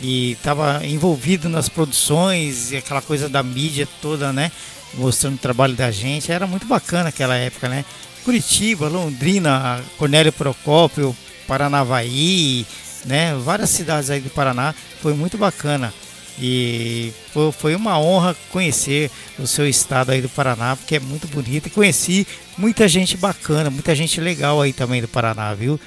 [0.00, 4.50] e estava envolvido nas produções e aquela coisa da mídia toda, né?
[4.94, 6.32] Mostrando o trabalho da gente.
[6.32, 7.84] Era muito bacana aquela época, né?
[8.24, 12.66] Curitiba, Londrina, Cornélio Procópio, Paranavaí,
[13.04, 13.34] né?
[13.34, 14.74] Várias cidades aí do Paraná.
[15.02, 15.92] Foi muito bacana.
[16.38, 17.12] E
[17.58, 21.66] foi uma honra conhecer o seu estado aí do Paraná, porque é muito bonito.
[21.66, 22.26] E conheci
[22.60, 25.80] muita gente bacana, muita gente legal aí também do Paraná, viu?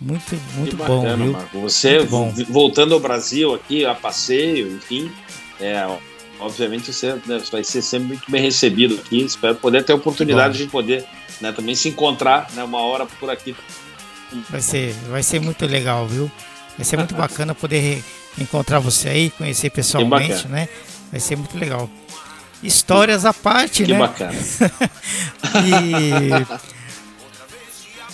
[0.00, 1.32] Muito, muito bacana, bom, viu?
[1.32, 1.60] Marco.
[1.60, 2.32] Você bom.
[2.48, 5.12] voltando ao Brasil aqui, a passeio, enfim,
[5.60, 5.86] é,
[6.40, 9.22] obviamente você né, vai ser sempre muito bem recebido aqui.
[9.22, 11.04] Espero poder ter a oportunidade de poder
[11.40, 13.54] né, também se encontrar né, uma hora por aqui.
[14.50, 16.30] Vai ser, vai ser muito legal, viu?
[16.76, 18.02] Vai ser muito bacana poder
[18.38, 20.68] encontrar você aí, conhecer pessoalmente, né?
[21.10, 21.88] Vai ser muito legal.
[22.66, 23.96] Histórias à parte, que né?
[23.96, 24.32] Que bacana.
[25.64, 26.46] e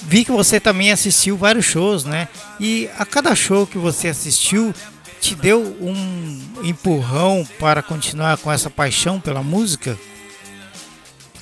[0.02, 2.28] vi que você também assistiu vários shows, né?
[2.58, 4.74] E a cada show que você assistiu,
[5.20, 9.96] te deu um empurrão para continuar com essa paixão pela música?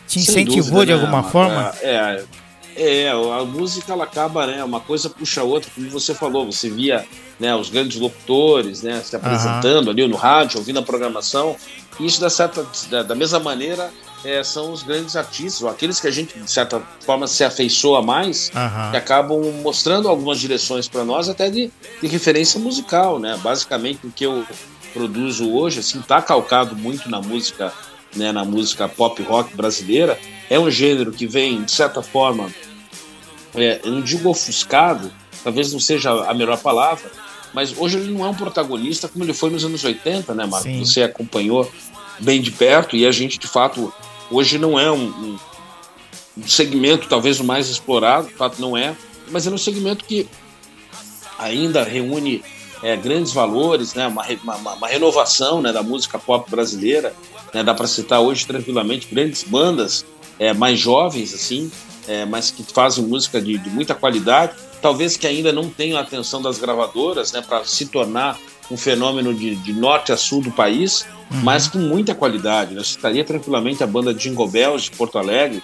[0.06, 1.28] Te incentivou dúvida, de alguma né?
[1.30, 1.74] forma?
[1.80, 2.24] É, é,
[2.78, 4.62] é, a música ela acaba, né?
[4.62, 7.04] Uma coisa puxa a outra, como você falou, você via
[7.38, 9.92] né, os grandes locutores né, se apresentando uhum.
[9.92, 11.56] ali no rádio, ouvindo a programação.
[11.98, 13.90] E isso, da, certa, da, da mesma maneira,
[14.24, 18.02] é, são os grandes artistas, ou aqueles que a gente, de certa forma, se afeiçoa
[18.02, 18.90] mais, uhum.
[18.90, 23.38] que acabam mostrando algumas direções para nós, até de, de, referência musical, né?
[23.42, 24.44] Basicamente, o que eu
[24.92, 27.72] produzo hoje, assim, tá calcado muito na música,
[28.18, 30.18] né, na música pop rock brasileira.
[30.50, 32.52] É um gênero que vem, de certa forma,
[33.54, 35.10] é, eu não digo ofuscado,
[35.42, 37.10] talvez não seja a melhor palavra,
[37.54, 40.68] mas hoje ele não é um protagonista como ele foi nos anos 80, né, Marco?
[40.68, 40.84] Sim.
[40.84, 41.70] Você acompanhou
[42.18, 43.92] bem de perto e a gente, de fato,
[44.30, 45.38] Hoje não é um,
[46.36, 48.94] um segmento talvez o mais explorado, de fato não é,
[49.30, 50.28] mas é um segmento que
[51.38, 52.42] ainda reúne
[52.82, 57.14] é, grandes valores, né, uma, uma, uma, renovação né, da música pop brasileira.
[57.52, 60.04] Né, dá para citar hoje tranquilamente grandes bandas
[60.38, 61.70] é, mais jovens, assim,
[62.06, 64.52] é, mas que fazem música de, de, muita qualidade.
[64.80, 68.38] Talvez que ainda não tenham a atenção das gravadoras né, para se tornar
[68.70, 71.40] um fenômeno de, de, norte a sul do país, uhum.
[71.42, 72.74] mas com muita qualidade.
[72.74, 72.80] Né?
[72.80, 75.62] Eu citaria tranquilamente a banda Jingle Bells de Porto Alegre,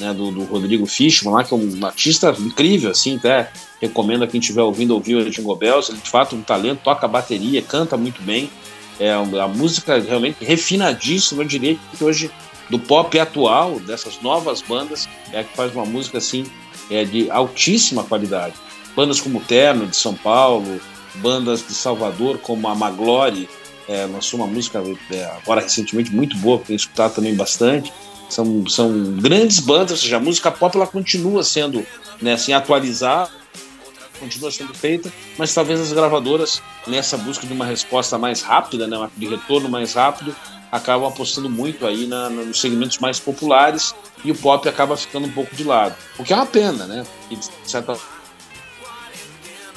[0.00, 4.26] né, do, do, Rodrigo Fischmann, lá, que é um artista incrível, assim, até recomendo a
[4.26, 7.96] quem estiver ouvindo ouvir o Jingle Bells, ele de fato um talento, toca bateria, canta
[7.96, 8.50] muito bem,
[8.98, 12.30] é a música realmente refinadíssima, eu diria que hoje
[12.68, 16.46] do pop atual, dessas novas bandas, é a que faz uma música assim
[16.90, 18.54] é, de altíssima qualidade.
[18.94, 20.80] Bandas como Terno, de São Paulo,
[21.16, 23.48] bandas de Salvador, como a Maglore,
[23.90, 27.92] é, lançou uma música é, agora recentemente muito boa, que eu escutado também bastante.
[28.28, 31.84] São, são grandes bandas, ou seja, a música pop ela continua sendo
[32.22, 33.28] né, assim, atualizada,
[34.20, 39.10] continua sendo feita, mas talvez as gravadoras, nessa busca de uma resposta mais rápida, né,
[39.16, 40.36] de retorno mais rápido,
[40.70, 43.92] acabam apostando muito aí na, nos segmentos mais populares
[44.24, 45.96] e o pop acaba ficando um pouco de lado.
[46.16, 47.04] O que é uma pena, né?
[47.28, 47.98] E, de certa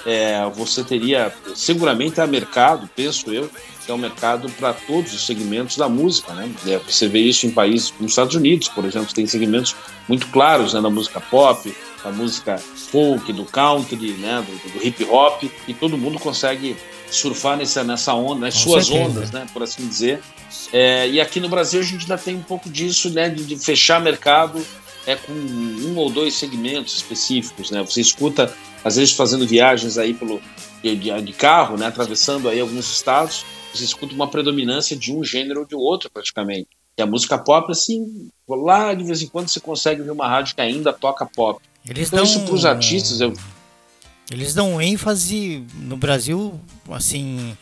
[0.05, 3.49] é, você teria seguramente a mercado, penso eu,
[3.85, 6.49] que é um mercado para todos os segmentos da música, né?
[6.67, 9.75] É, você vê isso em países como os Estados Unidos, por exemplo, tem segmentos
[10.07, 15.03] muito claros né, da música pop, da música folk, do country, né, do, do hip
[15.05, 16.77] hop, e todo mundo consegue
[17.09, 19.09] surfar nessa, nessa onda, nas Com suas certeza.
[19.09, 20.21] ondas, né, por assim dizer.
[20.71, 23.57] É, e aqui no Brasil a gente ainda tem um pouco disso, né, de, de
[23.57, 24.65] fechar mercado
[25.05, 27.81] é com um ou dois segmentos específicos, né?
[27.83, 30.41] Você escuta às vezes fazendo viagens aí pelo
[30.83, 35.61] de, de, carro, né, atravessando aí alguns estados, você escuta uma predominância de um gênero
[35.61, 36.67] ou de outro praticamente.
[36.97, 40.53] E a música pop, assim, lá de vez em quando você consegue ver uma rádio
[40.53, 41.59] que ainda toca pop.
[41.87, 43.21] Eles então, dão, isso para os artistas.
[43.21, 43.33] Eu...
[44.29, 47.57] Eles dão ênfase no Brasil, assim,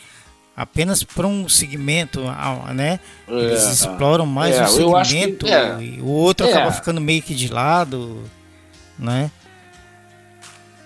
[0.55, 2.21] apenas para um segmento,
[2.73, 2.99] né?
[3.27, 4.67] Eles é, exploram mais é, um
[5.03, 6.71] segmento que, é, e o outro acaba é.
[6.71, 8.21] ficando meio que de lado,
[8.97, 9.31] né?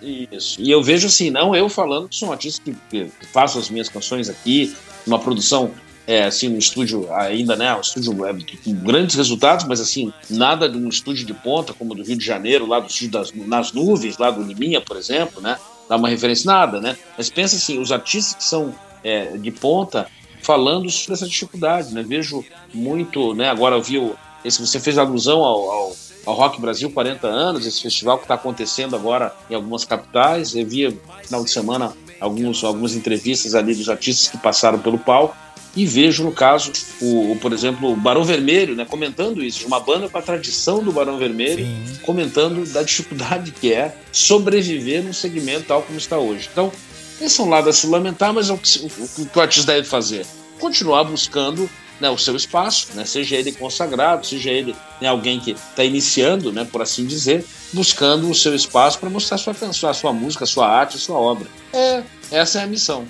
[0.02, 0.62] Isso.
[0.62, 3.70] E eu vejo assim, não eu falando que sou um artista que, que faço as
[3.70, 4.76] minhas canções aqui,
[5.06, 5.72] uma produção
[6.08, 10.70] é, assim, um estúdio ainda, né, um estúdio web com grandes resultados, mas assim, nada
[10.70, 13.72] de um estúdio de ponta como do Rio de Janeiro, lá do estúdio das, nas
[13.72, 15.58] nuvens, lá do Liminha, por exemplo, né,
[15.90, 18.74] dá uma referência, nada, né, mas pensa assim, os artistas que são
[19.06, 20.08] é, de ponta
[20.42, 24.14] falando sobre essa dificuldade, né, vejo muito, né, agora eu vi,
[24.44, 28.34] esse, você fez alusão ao, ao ao Rock Brasil 40 anos, esse festival que está
[28.34, 30.56] acontecendo agora em algumas capitais.
[30.56, 34.98] Eu vi no final de semana alguns, algumas entrevistas ali dos artistas que passaram pelo
[34.98, 35.38] palco
[35.76, 39.80] e vejo, no caso, o, o por exemplo, o Barão Vermelho, né, comentando isso, uma
[39.80, 42.00] banda com a tradição do Barão Vermelho, Sim.
[42.02, 46.50] comentando da dificuldade que é sobreviver num segmento tal como está hoje.
[46.52, 46.72] Então,
[47.20, 48.80] esse é um lado a se lamentar, mas é o que
[49.20, 50.26] o, que o artista deve fazer?
[50.60, 55.52] Continuar buscando né, o seu espaço, né, seja ele consagrado, seja ele né, alguém que
[55.52, 59.94] está iniciando, né, por assim dizer, buscando o seu espaço para mostrar sua canção, a
[59.94, 61.48] sua música, a sua arte, a sua obra.
[61.74, 63.06] É, essa é a missão.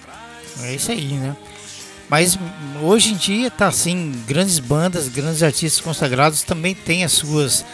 [0.61, 1.35] É isso aí, né?
[2.07, 2.37] Mas
[2.83, 7.65] hoje em dia tá assim, grandes bandas, grandes artistas consagrados também têm as suas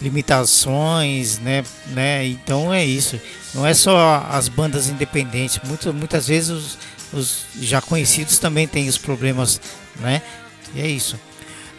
[0.00, 2.26] limitações, né, né?
[2.26, 3.20] Então é isso.
[3.54, 6.78] Não é só as bandas independentes, muitas muitas vezes os,
[7.12, 9.60] os já conhecidos também têm os problemas,
[9.98, 10.22] né?
[10.74, 11.16] E é isso.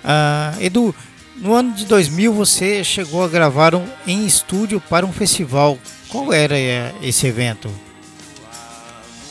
[0.03, 0.95] Uh, Edu,
[1.37, 5.77] no ano de 2000 você chegou a gravar um, em estúdio para um festival.
[6.09, 7.71] Qual era é, esse evento?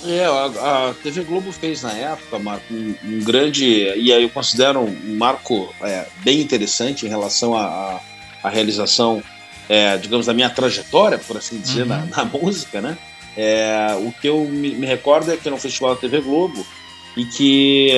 [0.05, 4.31] É, a, a, TV Globo fez na época, Marco, um, um grande, e aí eu
[4.31, 7.55] considero um marco é, bem interessante em relação
[8.43, 9.23] à realização,
[9.69, 11.89] é, digamos, da minha trajetória, por assim dizer, uhum.
[11.89, 12.99] na, na, música, né?
[13.37, 16.67] É, o que eu me, me, recordo é que era um festival da TV Globo
[17.17, 17.91] e que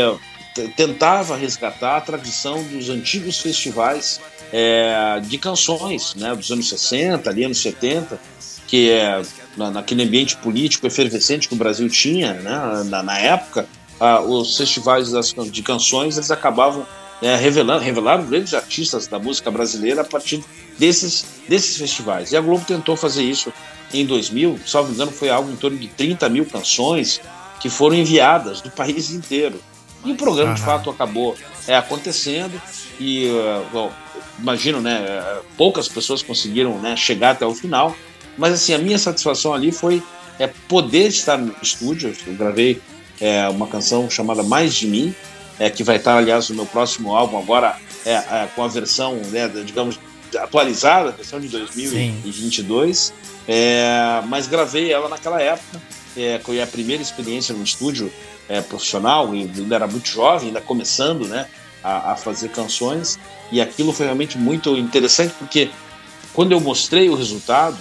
[0.76, 4.20] tentava resgatar a tradição dos antigos festivais
[4.52, 8.20] é, de canções, né, dos anos 60, ali anos 70,
[8.68, 9.22] que é
[9.56, 13.66] na, naquele ambiente político efervescente que o Brasil tinha, né, na, na época,
[13.98, 16.86] ah, os festivais das, de canções eles acabavam
[17.22, 20.44] é, revelando, revelaram grandes artistas da música brasileira a partir
[20.78, 22.32] desses, desses festivais.
[22.32, 23.52] E a Globo tentou fazer isso
[23.94, 27.20] em 2000, salvo engano, foi algo em torno de 30 mil canções
[27.60, 29.62] que foram enviadas do país inteiro.
[30.04, 30.56] E o programa, uhum.
[30.56, 31.36] de fato, acabou
[31.68, 32.60] é, acontecendo
[32.98, 33.92] e, uh, bom,
[34.38, 35.00] imagino, né,
[35.56, 37.94] poucas pessoas conseguiram né, chegar até o final,
[38.36, 40.02] mas, assim, a minha satisfação ali foi
[40.38, 42.14] é, poder estar no estúdio.
[42.26, 42.80] Eu gravei
[43.20, 45.14] é, uma canção chamada Mais de Mim,
[45.58, 49.16] é, que vai estar, aliás, no meu próximo álbum agora, é, é com a versão,
[49.30, 49.98] né, digamos,
[50.36, 53.12] atualizada, a versão de 2022.
[53.46, 55.80] É, mas gravei ela naquela época
[56.16, 58.12] é, foi a primeira experiência no estúdio
[58.48, 61.46] é, profissional, e ainda era muito jovem, ainda começando né,
[61.82, 63.18] a, a fazer canções,
[63.50, 65.70] e aquilo foi realmente muito interessante, porque
[66.32, 67.78] quando eu mostrei o resultado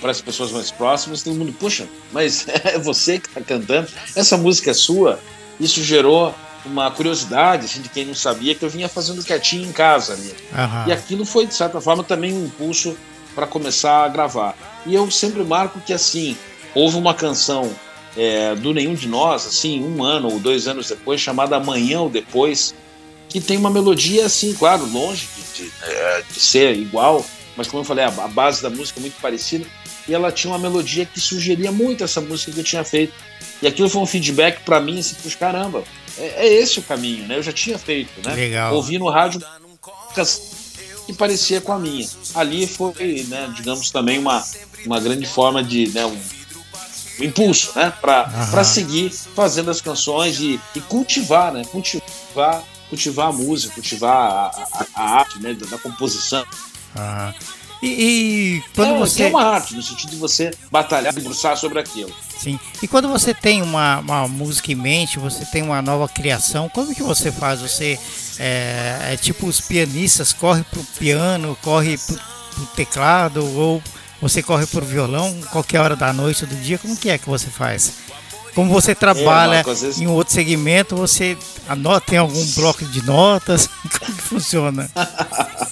[0.00, 4.36] para as pessoas mais próximas, todo mundo, puxa, mas é você que está cantando, essa
[4.36, 5.18] música é sua.
[5.58, 6.32] Isso gerou
[6.68, 10.28] uma curiosidade assim, de quem não sabia que eu vinha fazendo quietinho em casa ali.
[10.52, 10.88] Uhum.
[10.88, 12.96] E aquilo foi, de certa forma, também um impulso
[13.34, 14.56] para começar a gravar.
[14.86, 16.36] E eu sempre marco que, assim,
[16.74, 17.70] houve uma canção
[18.16, 22.10] é, do Nenhum de Nós, assim, um ano ou dois anos depois, chamada Amanhã ou
[22.10, 22.74] Depois,
[23.28, 27.24] que tem uma melodia, assim, claro, longe de, de, é, de ser igual,
[27.58, 29.66] mas como eu falei, a, a base da música é muito parecida,
[30.08, 33.12] e ela tinha uma melodia que sugeria muito essa música que eu tinha feito.
[33.60, 35.84] E aquilo foi um feedback para mim, assim, puxa, caramba,
[36.16, 37.36] é, é, esse o caminho, né?
[37.36, 38.34] Eu já tinha feito, né?
[38.34, 38.74] Legal.
[38.74, 39.40] Ouvi no rádio
[41.06, 42.06] que parecia com a minha.
[42.34, 44.44] Ali foi, né, digamos, também uma,
[44.84, 46.18] uma grande forma de, né, um,
[47.20, 53.32] um impulso, né, para seguir fazendo as canções e, e, cultivar, né, cultivar, cultivar a
[53.32, 56.44] música, cultivar a, a, a arte, né, da, da composição.
[56.96, 57.34] Aham.
[57.82, 59.22] E, e quando é, você.
[59.24, 62.12] É uma arte, no sentido de você batalhar, debruçar sobre aquilo.
[62.36, 62.58] Sim.
[62.82, 66.94] E quando você tem uma, uma música em mente, você tem uma nova criação, como
[66.94, 67.60] que você faz?
[67.60, 67.98] Você
[68.38, 72.16] é, é tipo os pianistas, corre pro piano, corre pro,
[72.54, 73.82] pro teclado, ou
[74.20, 77.28] você corre pro violão, qualquer hora da noite ou do dia, como que é que
[77.28, 77.92] você faz?
[78.58, 80.00] Como você trabalha é, Marco, vezes...
[80.00, 83.70] em um outro segmento, você anota, tem algum bloco de notas?
[84.00, 84.90] Como que funciona?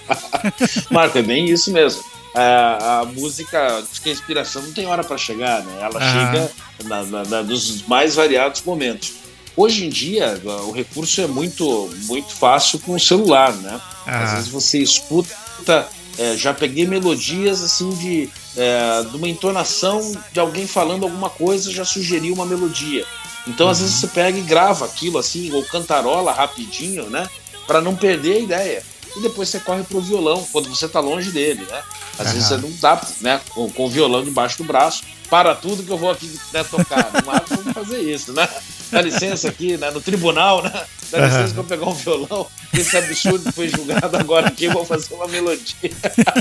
[0.89, 2.05] Marco, é bem isso mesmo.
[2.33, 5.79] A, a música, diz que a inspiração não tem hora para chegar, né?
[5.81, 6.13] Ela ah.
[6.13, 6.53] chega
[6.85, 9.15] na, na, na, nos mais variados momentos.
[9.57, 13.81] Hoje em dia, o recurso é muito, muito fácil com o celular, né?
[14.07, 14.23] Ah.
[14.23, 20.41] Às vezes você escuta é, já peguei melodias assim de, é, de uma entonação de
[20.41, 23.05] alguém falando alguma coisa, já sugeriu uma melodia.
[23.47, 23.73] Então, uhum.
[23.73, 27.29] às vezes, você pega e grava aquilo assim, ou cantarola rapidinho, né?
[27.67, 28.83] Para não perder a ideia.
[29.17, 31.83] E depois você corre pro violão, quando você tá longe dele, né?
[32.19, 32.33] Às uhum.
[32.33, 33.41] vezes você não dá, né?
[33.51, 37.11] Com, com o violão debaixo do braço, para tudo que eu vou aqui né, tocar.
[37.25, 38.49] Não há como fazer isso, né?
[38.91, 39.91] Dá licença aqui, né?
[39.91, 40.73] No tribunal, né?
[41.11, 41.55] Dá licença uhum.
[41.55, 42.47] pra pegar um violão.
[42.73, 45.91] Esse absurdo foi julgado agora aqui, eu vou fazer uma melodia.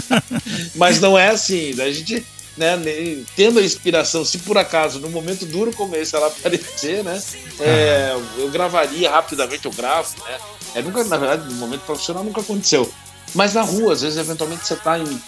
[0.75, 1.79] Mas não é assim.
[1.81, 2.25] A gente,
[2.57, 2.77] né,
[3.35, 7.21] tendo a inspiração, se por acaso, num momento duro como esse, ela aparecer, né?
[7.59, 10.37] É, eu gravaria rapidamente, eu gravo, né?
[10.75, 12.91] É, nunca, na verdade, no momento profissional nunca aconteceu.
[13.33, 15.21] Mas na rua, às vezes, eventualmente, você está em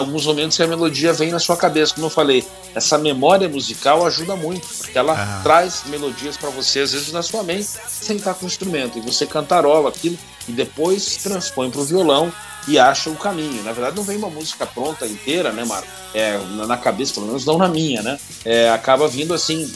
[0.00, 1.94] alguns momentos que a melodia vem na sua cabeça.
[1.94, 5.40] Como eu falei, essa memória musical ajuda muito, porque ela ah.
[5.42, 8.98] traz melodias para você, às vezes na sua mente, sem estar com o instrumento.
[8.98, 12.32] E você cantarola aquilo e depois transpõe para o violão
[12.66, 13.62] e acha o caminho.
[13.62, 15.88] Na verdade, não vem uma música pronta inteira, né, Marco?
[16.14, 18.18] É, na cabeça, pelo menos não na minha, né?
[18.44, 19.72] É, acaba vindo assim,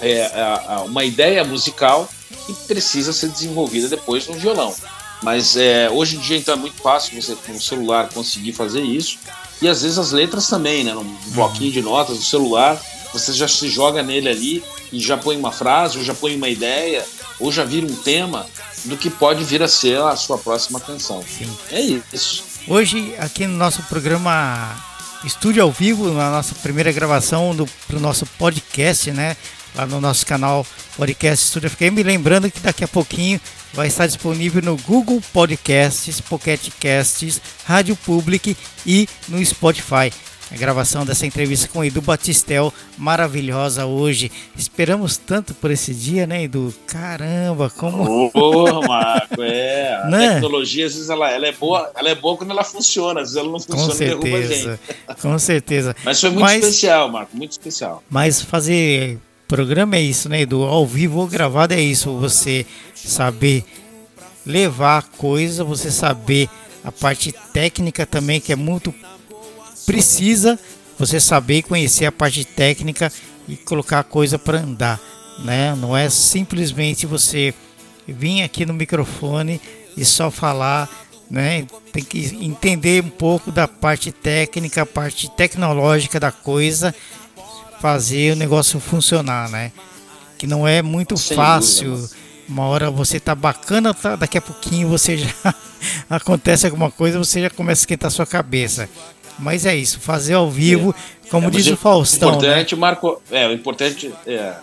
[0.00, 0.30] é,
[0.86, 2.08] uma ideia musical
[2.46, 4.74] que precisa ser desenvolvida depois no violão.
[5.22, 8.82] Mas é, hoje em dia então é muito fácil você com o celular conseguir fazer
[8.82, 9.18] isso.
[9.60, 10.94] E às vezes as letras também, né?
[10.94, 12.80] Um bloquinho de notas do celular,
[13.12, 16.48] você já se joga nele ali e já põe uma frase, ou já põe uma
[16.48, 17.04] ideia,
[17.40, 18.46] ou já vira um tema
[18.84, 21.22] do que pode vir a ser a sua próxima canção.
[21.22, 21.50] Sim.
[21.72, 22.44] É isso.
[22.66, 24.76] Hoje, aqui no nosso programa
[25.24, 29.36] Estúdio ao Vivo, na nossa primeira gravação do nosso podcast, né?
[29.74, 32.04] Lá no nosso canal Podcast Estúdio FM.
[32.04, 33.40] Lembrando que daqui a pouquinho
[33.72, 40.10] vai estar disponível no Google Podcasts, Pocket Casts, Rádio Public e no Spotify.
[40.50, 44.32] A gravação dessa entrevista com o Edu Batistel, maravilhosa hoje.
[44.56, 46.74] Esperamos tanto por esse dia, né, Edu?
[46.86, 48.30] Caramba, como.
[48.32, 49.94] Ô, Marco, é.
[49.94, 50.34] A né?
[50.34, 53.36] tecnologia, às vezes, ela, ela, é boa, ela é boa quando ela funciona, às vezes
[53.36, 54.80] ela não funciona com certeza,
[55.20, 55.96] Com certeza.
[56.02, 58.02] Mas foi muito Mas, especial, Marco, muito especial.
[58.08, 60.62] Mas fazer programa é isso, né, Edu?
[60.62, 63.64] Ao vivo ou gravado é isso, você saber
[64.44, 66.48] levar a coisa, você saber
[66.84, 68.94] a parte técnica também, que é muito
[69.86, 70.58] precisa,
[70.98, 73.10] você saber conhecer a parte técnica
[73.48, 75.00] e colocar a coisa para andar,
[75.42, 75.74] né?
[75.74, 77.54] Não é simplesmente você
[78.06, 79.60] vir aqui no microfone
[79.96, 80.88] e só falar,
[81.30, 81.66] né?
[81.90, 86.94] Tem que entender um pouco da parte técnica, a parte tecnológica da coisa
[87.80, 89.72] fazer o negócio funcionar, né?
[90.36, 91.92] Que não é muito Sem fácil.
[91.92, 92.16] Dúvida.
[92.48, 95.28] Uma hora você tá bacana, tá, daqui a pouquinho você já
[96.08, 98.88] acontece alguma coisa, você já começa a esquentar a sua cabeça.
[99.38, 101.28] Mas é isso, fazer ao vivo, é.
[101.28, 102.30] como é, diz o Faustão.
[102.30, 102.80] O importante, né?
[102.80, 104.54] Marco, é, o importante é.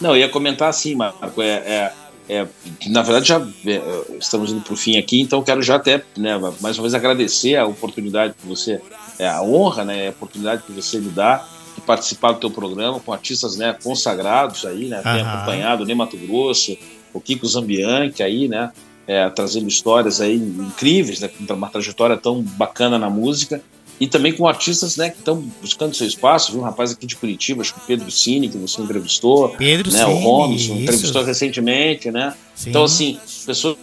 [0.00, 1.92] Não, eu ia comentar assim, Marco, é, é,
[2.28, 2.46] é
[2.88, 3.80] na verdade já é,
[4.18, 7.56] estamos indo para o fim aqui, então quero já até, né, mais uma vez agradecer
[7.56, 8.80] a oportunidade que você,
[9.18, 11.46] é, a honra, né, a oportunidade que você me dá
[11.80, 15.00] participar do teu programa com artistas né, consagrados aí, né?
[15.02, 15.32] Tem Aham.
[15.34, 16.76] acompanhado o Ney Mato Grosso,
[17.12, 18.70] o Kiko Zambianchi aí, né?
[19.06, 23.60] é, trazendo histórias aí incríveis, né, uma trajetória tão bacana na música,
[23.98, 26.60] e também com artistas né, que estão buscando seu espaço, viu?
[26.60, 30.04] Um rapaz aqui de Curitiba, acho que o Pedro Cine, que você entrevistou, Pedro né,
[30.06, 30.82] o Cine, Robinson, isso.
[30.82, 32.34] entrevistou recentemente, né?
[32.54, 32.70] Sim.
[32.70, 33.76] Então, assim, pessoas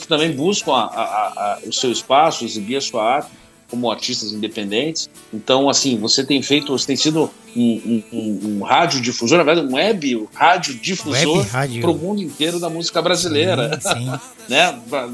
[0.00, 3.30] que também buscam a- a- a- o seu espaço, exibir a sua arte
[3.70, 5.10] como artistas independentes.
[5.32, 9.68] Então, assim, você tem feito, você tem sido um, um, um, um radiodifusor, na verdade,
[9.68, 11.80] um web radiodifusor rádio.
[11.82, 14.10] para o mundo inteiro da música brasileira Sim, sim.
[14.48, 15.08] né, da-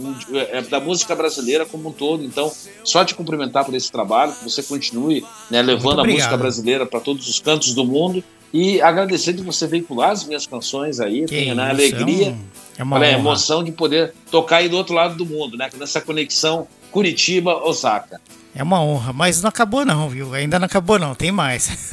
[0.53, 2.25] é, da música brasileira como um todo.
[2.25, 2.53] Então,
[2.85, 7.01] só te cumprimentar por esse trabalho, que você continue né, levando a música brasileira para
[7.01, 11.27] todos os cantos do mundo e agradecer de você veicular as minhas canções aí, Que
[11.27, 12.39] tenho né, alegria, É, um-
[12.79, 16.01] é uma olha, emoção de poder tocar aí do outro lado do mundo, né, nessa
[16.01, 18.21] conexão Curitiba-Osaka.
[18.55, 20.33] É uma honra, mas não acabou não, viu?
[20.33, 21.91] Ainda não acabou não, tem mais.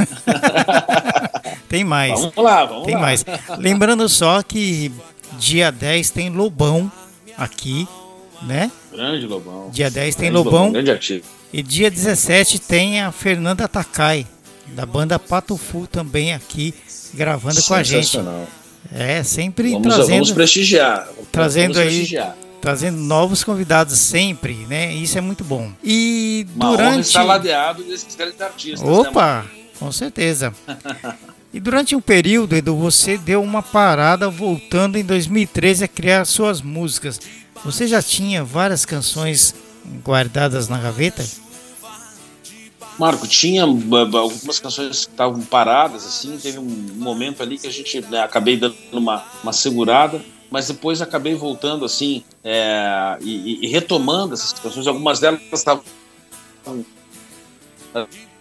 [1.67, 2.19] tem mais.
[2.19, 3.01] Vamos lá, vamos Tem lá.
[3.01, 3.25] mais.
[3.57, 4.91] Lembrando só que
[5.39, 6.91] dia 10 tem Lobão
[7.37, 7.87] aqui,
[8.43, 8.71] né?
[8.91, 9.69] Grande Lobão.
[9.71, 11.27] Dia 10 tem Grande Lobão Grande artista.
[11.51, 14.27] e dia 17 tem a Fernanda Takai,
[14.67, 16.73] da banda Pato Fu também aqui
[17.13, 18.19] gravando com a gente.
[18.93, 21.07] É, sempre Vamos, trazendo vamos prestigiar.
[21.31, 22.35] trazendo vamos aí- prestigiar.
[22.61, 24.93] Trazendo novos convidados sempre, né?
[24.93, 25.71] Isso é muito bom.
[25.83, 28.81] E Uma durante estar ladeado desses grandes artistas.
[28.81, 29.45] né, Opa,
[29.79, 30.53] com certeza.
[31.53, 36.61] E durante um período, Edu, você deu uma parada voltando em 2013 a criar suas
[36.61, 37.19] músicas.
[37.65, 39.53] Você já tinha várias canções
[40.03, 41.25] guardadas na gaveta?
[42.97, 46.63] Marco, tinha algumas canções que estavam paradas, assim, teve um
[46.95, 50.21] momento ali que a gente né, acabei dando uma, uma segurada,
[50.51, 54.85] mas depois acabei voltando assim é, e, e- retomando essas canções.
[54.85, 55.83] Algumas delas estavam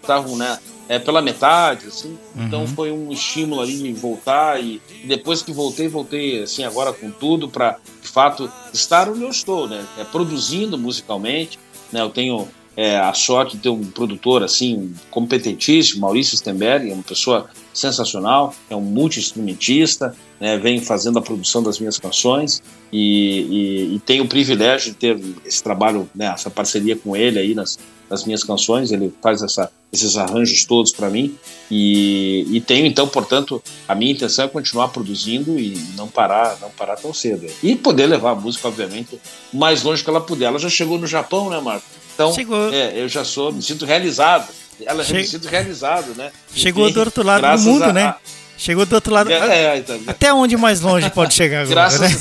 [0.01, 0.59] estavam né,
[0.89, 2.19] é, pela metade, assim.
[2.37, 6.93] Então foi um estímulo ali de voltar e, e depois que voltei, voltei assim agora
[6.93, 9.87] com tudo para de fato estar onde eu estou, né?
[9.97, 11.59] É, produzindo musicalmente,
[11.93, 12.01] né?
[12.01, 17.03] Eu tenho é, a sorte de ter um produtor assim competentíssimo, Maurício Stenberg, é uma
[17.05, 17.49] pessoa
[17.81, 22.63] sensacional, é um multi-instrumentista, né, vem fazendo a produção das minhas canções
[22.93, 23.41] e,
[23.91, 27.55] e, e tenho o privilégio de ter esse trabalho, né, essa parceria com ele aí
[27.55, 27.79] nas,
[28.09, 31.37] nas minhas canções, ele faz essa, esses arranjos todos para mim
[31.71, 36.71] e, e tenho então, portanto, a minha intenção é continuar produzindo e não parar, não
[36.71, 39.19] parar tão cedo e poder levar a música, obviamente,
[39.53, 40.47] o mais longe que ela puder.
[40.47, 41.87] Ela já chegou no Japão, né, Marco?
[42.15, 42.35] Então,
[42.73, 44.53] é, eu já sou, me sinto realizado.
[44.87, 46.31] Ela Che- sinto realizado, né?
[46.55, 48.15] Chegou Enfim, do outro lado do mundo, a- né?
[48.59, 49.31] Chegou do outro lado.
[49.31, 52.19] é, é, então, Até onde mais longe pode chegar agora, graças, né?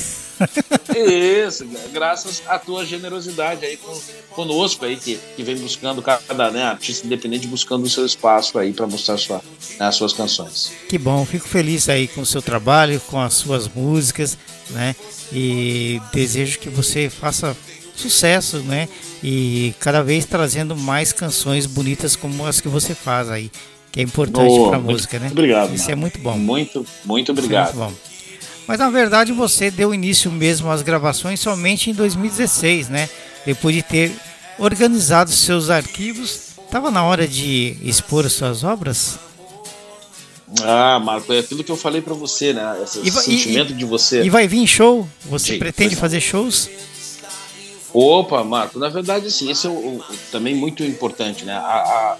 [1.46, 3.92] isso, graças à tua generosidade aí com,
[4.30, 8.72] conosco aí, que, que vem buscando cada né, artista independente buscando o seu espaço aí
[8.72, 9.42] para mostrar sua,
[9.78, 10.72] né, as suas canções.
[10.88, 14.38] Que bom, fico feliz aí com o seu trabalho, com as suas músicas,
[14.70, 14.96] né?
[15.32, 17.54] E desejo que você faça
[18.00, 18.88] sucesso, né?
[19.22, 23.50] E cada vez trazendo mais canções bonitas como as que você faz aí,
[23.92, 25.28] que é importante para a muito música, né?
[25.30, 25.92] obrigado, Isso Marco.
[25.92, 26.36] é muito bom.
[26.38, 27.74] Muito, muito é obrigado.
[27.76, 28.10] muito bom.
[28.66, 33.08] Mas na verdade você deu início mesmo às gravações somente em 2016, né?
[33.44, 34.12] Depois de ter
[34.58, 39.18] organizado seus arquivos, estava na hora de expor as suas obras?
[40.62, 42.80] Ah, Marco, é aquilo que eu falei para você, né?
[42.82, 44.22] Esse E va- e- sentimento de você.
[44.22, 45.08] E vai vir show?
[45.26, 46.00] Você Sim, pretende pois é.
[46.00, 46.68] fazer shows?
[47.92, 51.52] Opa, Marco, na verdade, assim, esse é o, o- também muito importante, né?
[51.54, 51.58] A,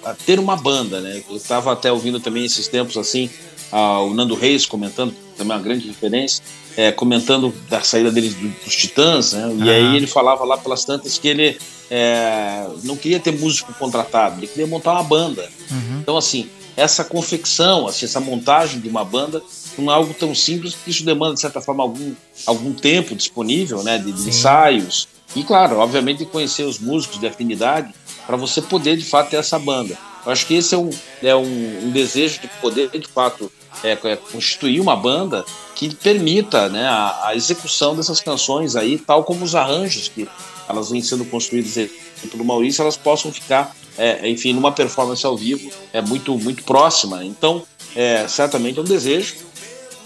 [0.05, 1.23] a- a ter uma banda, né?
[1.29, 3.31] Eu estava até ouvindo também esses tempos, assim,
[3.71, 6.43] ah, o Nando Reis comentando, também uma grande referência,
[6.77, 9.53] é, comentando da saída dele do- dos Titãs, né?
[9.59, 9.73] E Ah.
[9.75, 11.59] aí ele falava lá pelas tantas que ele
[11.93, 15.49] é, não queria ter músico contratado, ele queria montar uma banda.
[15.71, 15.99] Uhum.
[16.01, 19.43] Então, assim, essa confecção, assim, essa montagem de uma banda
[19.77, 22.13] não é algo tão simples, porque isso demanda, de certa forma, algum,
[22.47, 25.09] algum tempo disponível, né, de, de ensaios.
[25.35, 27.93] E, claro, obviamente, conhecer os músicos de afinidade
[28.27, 29.97] para você poder, de fato, ter essa banda.
[30.25, 30.91] Eu acho que esse é um,
[31.23, 33.51] é um, um desejo de poder, de fato,
[33.83, 39.25] é, é, constituir uma banda que permita né, a, a execução dessas canções aí, tal
[39.25, 40.29] como os arranjos que
[40.69, 41.91] elas vêm sendo construídas
[42.31, 47.25] pelo Maurício, elas possam ficar, é, enfim, numa performance ao vivo é muito, muito próxima.
[47.25, 47.63] Então,
[47.97, 49.37] é, certamente é um desejo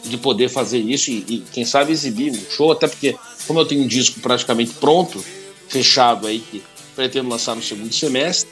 [0.05, 3.17] de poder fazer isso e, e, quem sabe exibir um show, até porque
[3.47, 5.23] como eu tenho um disco praticamente pronto,
[5.69, 6.63] fechado aí que
[6.95, 8.49] pretendo lançar no segundo semestre,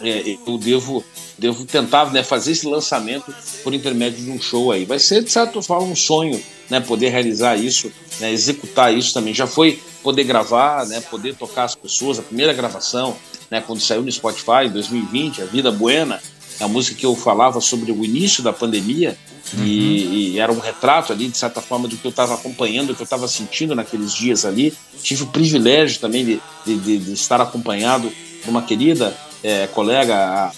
[0.00, 1.04] é, eu devo
[1.38, 3.34] devo tentar né, fazer esse lançamento
[3.64, 4.84] por intermédio de um show aí.
[4.84, 6.40] Vai ser, de certa forma, um sonho
[6.70, 7.90] né, poder realizar isso,
[8.20, 9.34] né, executar isso também.
[9.34, 13.16] Já foi poder gravar, né, poder tocar as pessoas, a primeira gravação,
[13.50, 16.22] né, quando saiu no Spotify em 2020, A Vida Buena,
[16.62, 19.16] a música que eu falava sobre o início da pandemia,
[19.54, 19.64] uhum.
[19.64, 22.94] e, e, era um retrato ali, de certa forma, do que eu estava acompanhando, do
[22.94, 24.72] que eu estava sentindo naqueles dias ali.
[25.02, 28.10] Tive o privilégio também de, de, de, de estar acompanhado
[28.42, 30.52] por uma querida é, colega,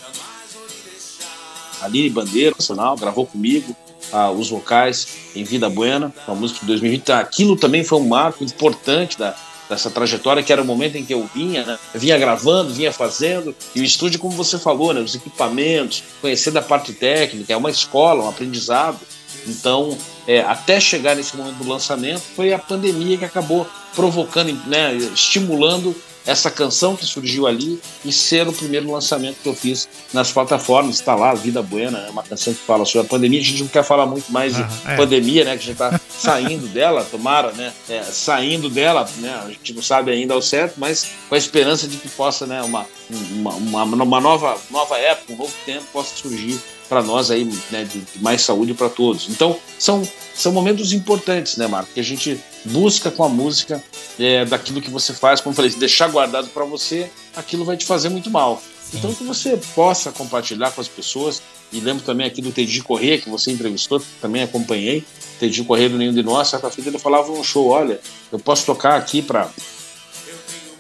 [1.80, 3.74] a Aline Bandeira, nacional, gravou comigo
[4.12, 7.12] ah, os vocais em Vida Buena, uma música de 2020.
[7.12, 9.36] Aquilo também foi um marco importante da,
[9.68, 11.78] dessa trajetória, que era o momento em que eu vinha, né?
[11.94, 15.00] Vinha gravando, vinha fazendo, e o estúdio, como você falou, né?
[15.00, 18.98] os equipamentos, conhecer da parte técnica, é uma escola, um aprendizado.
[19.46, 19.96] Então,
[20.26, 25.94] é, até chegar nesse momento do lançamento, foi a pandemia que acabou provocando, né, estimulando
[26.26, 30.96] essa canção que surgiu ali e ser o primeiro lançamento que eu fiz nas plataformas.
[30.96, 33.40] Está lá, Vida Buena, é uma canção que fala sobre a pandemia.
[33.40, 34.96] A gente não quer falar muito mais de é.
[34.96, 35.56] pandemia, né?
[35.56, 37.72] Que a gente está saindo dela, tomara, né?
[37.88, 39.42] É, saindo dela, né?
[39.44, 42.62] A gente não sabe ainda ao certo, mas com a esperança de que possa, né?
[42.62, 46.58] Uma, uma, uma, uma nova, nova época, um novo tempo possa surgir
[46.88, 49.28] para nós aí, né, de, de mais saúde para todos.
[49.28, 53.82] Então, são, são momentos importantes, né, Marco, que a gente busca com a música
[54.18, 57.84] é, daquilo que você faz, como eu falei, deixar guardado para você, aquilo vai te
[57.84, 58.62] fazer muito mal.
[58.92, 63.18] Então, que você possa compartilhar com as pessoas, e lembro também aqui do Teddy Corrêa,
[63.18, 65.04] que você entrevistou, também acompanhei,
[65.40, 68.64] Teddy Corrêa do Nenhum de Nós, certa feita ele falava um show, olha, eu posso
[68.66, 69.48] tocar aqui para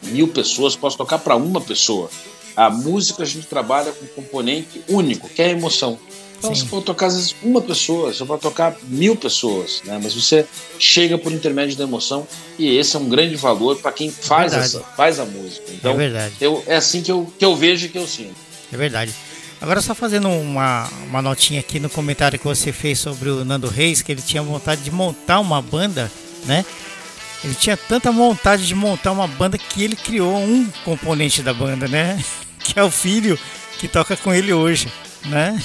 [0.02, 2.10] mil pessoas, posso tocar para uma pessoa,
[2.56, 5.98] a música a gente trabalha com um componente único, que é a emoção.
[6.44, 6.64] Então Sim.
[6.64, 9.98] você pode tocar às vezes uma pessoa, você pode tocar mil pessoas, né?
[10.02, 10.46] mas você
[10.78, 12.26] chega por intermédio da emoção
[12.58, 15.64] e esse é um grande valor para quem faz, é essa, faz a música.
[15.72, 16.34] Então, é, verdade.
[16.40, 18.34] Eu, é assim que eu, que eu vejo e que eu sinto.
[18.70, 19.14] É verdade.
[19.58, 23.68] Agora só fazendo uma, uma notinha aqui no comentário que você fez sobre o Nando
[23.68, 26.12] Reis, que ele tinha vontade de montar uma banda,
[26.44, 26.62] né?
[27.42, 31.88] Ele tinha tanta vontade de montar uma banda que ele criou um componente da banda,
[31.88, 32.22] né?
[32.60, 33.38] que é o filho
[33.78, 34.92] que toca com ele hoje,
[35.24, 35.58] né?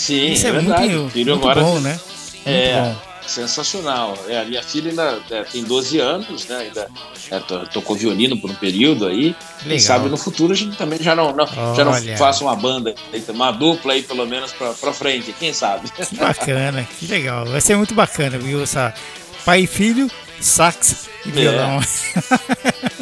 [0.00, 2.00] Sim, Isso é, é muito, filho muito agora, bom, né?
[2.46, 2.96] É, bom.
[3.26, 4.16] sensacional.
[4.26, 6.56] É, a minha filha ainda é, tem 12 anos, né?
[6.56, 6.88] Ainda
[7.30, 9.24] é, tocou violino por um período aí.
[9.24, 9.36] Legal.
[9.68, 12.94] Quem sabe no futuro a gente também já não, não já não faça uma banda,
[13.28, 15.90] uma dupla aí pelo menos pra, pra frente, quem sabe?
[15.90, 17.44] Que bacana, que legal.
[17.44, 18.62] Vai ser muito bacana, viu?
[18.62, 18.94] Essa
[19.44, 21.78] pai e filho, sax e violão.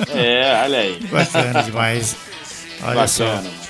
[0.08, 0.98] É, é olha aí.
[1.06, 2.16] Bacana demais.
[2.82, 3.06] Olha Bacana.
[3.06, 3.67] só.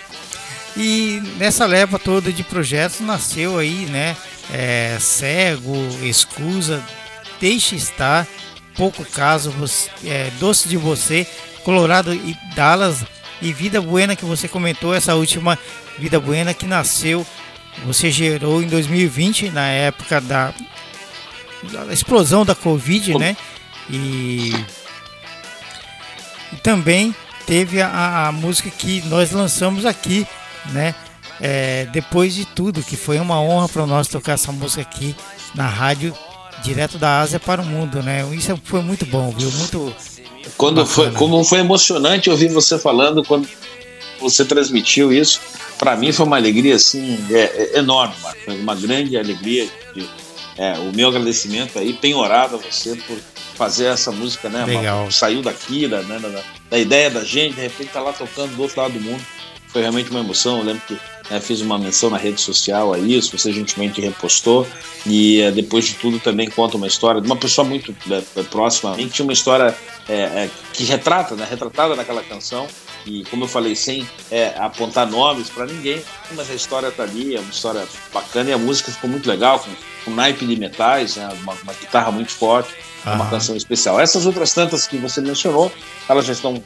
[0.79, 4.17] E nessa leva toda de projetos nasceu aí, né?
[4.53, 6.81] É, cego, escusa,
[7.41, 8.25] deixe estar,
[8.77, 11.27] pouco caso, você, é, doce de você,
[11.65, 13.05] Colorado e Dallas
[13.43, 15.59] e Vida Buena que você comentou, essa última
[15.99, 17.27] Vida Buena que nasceu,
[17.85, 20.55] você gerou em 2020, na época da,
[21.73, 23.37] da explosão da Covid, né?
[23.91, 24.53] E,
[26.53, 27.15] e também
[27.47, 30.27] teve a, a música que nós lançamos aqui,
[30.73, 30.95] né?
[31.41, 35.15] É, depois de tudo, que foi uma honra para nós tocar essa música aqui
[35.55, 36.15] na rádio,
[36.63, 38.27] direto da Ásia para o mundo, né?
[38.33, 39.51] Isso foi muito bom, viu?
[39.51, 39.95] Muito.
[40.57, 43.49] Quando foi, como foi emocionante ouvir você falando quando
[44.21, 45.41] você transmitiu isso.
[45.79, 48.53] Para mim foi uma alegria assim é, é enorme, Marco.
[48.53, 49.69] uma grande alegria.
[49.95, 50.09] De,
[50.57, 53.17] é, o meu agradecimento aí, penhorado a você por
[53.55, 54.65] fazer essa música, né?
[54.65, 55.11] Legal.
[55.11, 58.63] Saiu daqui, da, né, da, da, ideia da gente, de repente tá lá tocando do
[58.63, 59.25] outro lado do mundo.
[59.69, 60.59] Foi realmente uma emoção.
[60.59, 60.99] Eu lembro que
[61.31, 64.67] né, fiz uma menção na rede social a isso, você gentilmente repostou.
[65.07, 68.95] E é, depois de tudo também conta uma história de uma pessoa muito é, próxima
[68.95, 69.77] que tinha uma história
[70.09, 72.67] é, que retrata, né, retratada naquela canção.
[73.07, 74.07] E como eu falei, sem
[74.59, 76.03] apontar nomes para ninguém,
[76.33, 79.61] mas a história tá ali, é uma história bacana e a música ficou muito legal,
[79.61, 79.71] com,
[80.05, 82.75] com naipe de metais, né, uma, uma guitarra muito forte
[83.07, 83.15] uhum.
[83.15, 84.01] uma canção especial.
[84.01, 85.73] Essas outras tantas que você mencionou,
[86.09, 86.63] elas já estão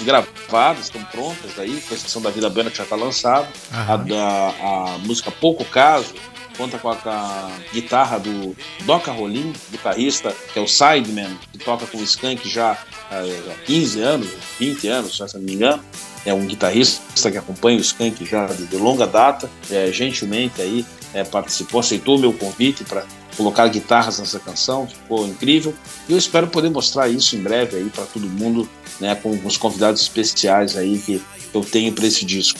[0.00, 3.46] gravadas, estão prontas aí, com exceção da Vida Buena que já está lançado.
[3.72, 6.14] A, a, música Pouco Caso
[6.56, 11.86] conta com a, a guitarra do Doca Rolim, guitarrista, que é o Sideman, que toca
[11.86, 12.78] com o Skank já
[13.10, 14.28] há 15 anos,
[14.58, 15.82] 20 anos, se não me engano.
[16.24, 20.86] É um guitarrista que acompanha o Skank já de, de longa data, é, gentilmente aí
[21.14, 23.06] é, participou, aceitou o meu convite para
[23.36, 25.74] colocar guitarras nessa canção, ficou incrível.
[26.08, 28.68] E eu espero poder mostrar isso em breve aí para todo mundo,
[29.00, 32.58] né, com os convidados especiais aí que eu tenho para esse disco.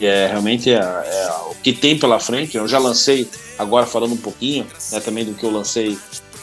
[0.00, 2.56] É realmente é, é, o que tem pela frente.
[2.56, 3.28] Eu já lancei
[3.58, 5.96] agora falando um pouquinho, né, também do que eu lancei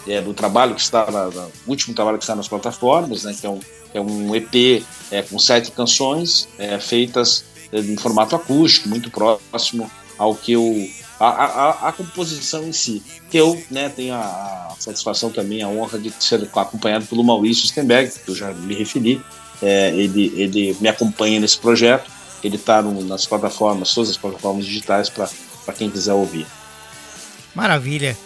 [0.08, 3.46] é, do trabalho que está na, na, último trabalho que está nas plataformas, né, que
[3.46, 3.60] é um,
[3.94, 9.90] é um EP é, com sete canções é, feitas é, em formato acústico, muito próximo
[10.18, 10.90] ao que eu
[11.20, 13.04] a, a, a, composição em si.
[13.30, 18.12] Que eu né, tenho a, satisfação também, a honra de ser acompanhado pelo Maurício Stenberg,
[18.24, 19.22] que eu já me referi.
[19.62, 25.10] É, ele, ele me acompanha nesse projeto ele está nas plataformas, todas as plataformas digitais
[25.10, 26.46] para quem quiser ouvir.
[27.54, 28.18] Maravilha.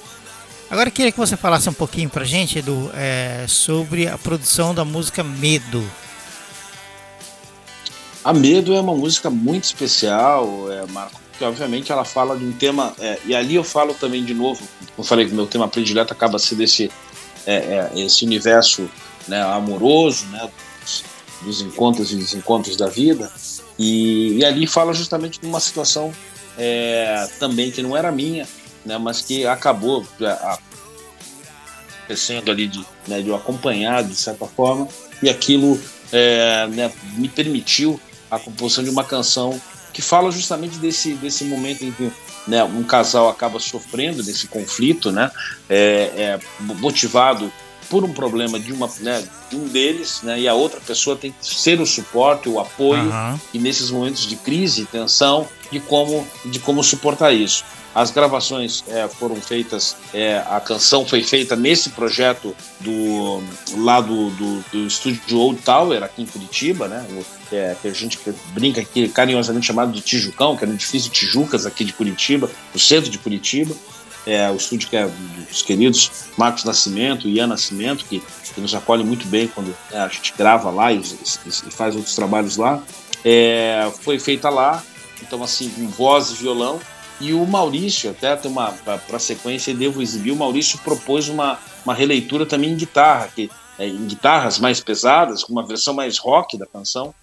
[0.70, 4.74] Agora eu queria que você falasse um pouquinho pra gente, Edu, é, sobre a produção
[4.74, 5.84] da música Medo.
[8.24, 12.52] A Medo é uma música muito especial, é, Marco, porque obviamente ela fala de um
[12.52, 14.64] tema, é, e ali eu falo também de novo,
[14.96, 16.92] eu falei que meu tema predileto acaba sendo esse,
[17.48, 18.88] é, é, esse universo
[19.28, 20.48] né, amoroso, né,
[20.82, 21.04] dos,
[21.42, 23.32] dos, encontros e desencontros da vida,
[23.80, 26.14] e, e, ali fala justamente de uma situação
[26.56, 28.48] é, também que não era minha,
[28.86, 30.06] né, mas que acabou
[32.02, 34.88] acontecendo ali de, né, de eu acompanhar de certa forma,
[35.24, 35.82] e aquilo
[36.12, 39.60] é, né, me permitiu a composição de uma canção
[39.94, 42.12] que fala justamente desse, desse momento em que
[42.48, 45.32] né, um casal acaba sofrendo desse conflito, né,
[45.70, 47.52] é, é, motivado
[47.90, 51.32] por um problema de, uma, né, de um deles, né, e a outra pessoa tem
[51.32, 53.40] que ser o suporte, o apoio, uhum.
[53.54, 57.64] e nesses momentos de crise, tensão, de como, de como suportar isso.
[57.96, 63.44] As gravações é, foram feitas, é, a canção foi feita nesse projeto do
[63.78, 67.06] lá do, do, estúdio Old Tower, aqui em Curitiba, né?
[67.12, 71.12] O, é, que a gente brinca aqui carinhosamente chamado de Tijucão, que é no edifício
[71.12, 73.76] Tijucas aqui de Curitiba, no centro de Curitiba.
[74.26, 75.08] É, o estúdio que é
[75.50, 78.24] dos queridos Marcos Nascimento e Ian Nascimento, que,
[78.56, 81.96] que nos acolhe muito bem quando é, a gente grava lá e, e, e faz
[81.96, 82.82] outros trabalhos lá.
[83.24, 84.84] É, foi feita lá,
[85.22, 86.80] então assim, com voz e violão,
[87.24, 91.94] e o Maurício, até tem uma para sequência devo exibir, o Maurício propôs uma, uma
[91.94, 93.50] releitura também em guitarra, que,
[93.80, 97.16] é, em guitarras mais pesadas, com uma versão mais rock da canção,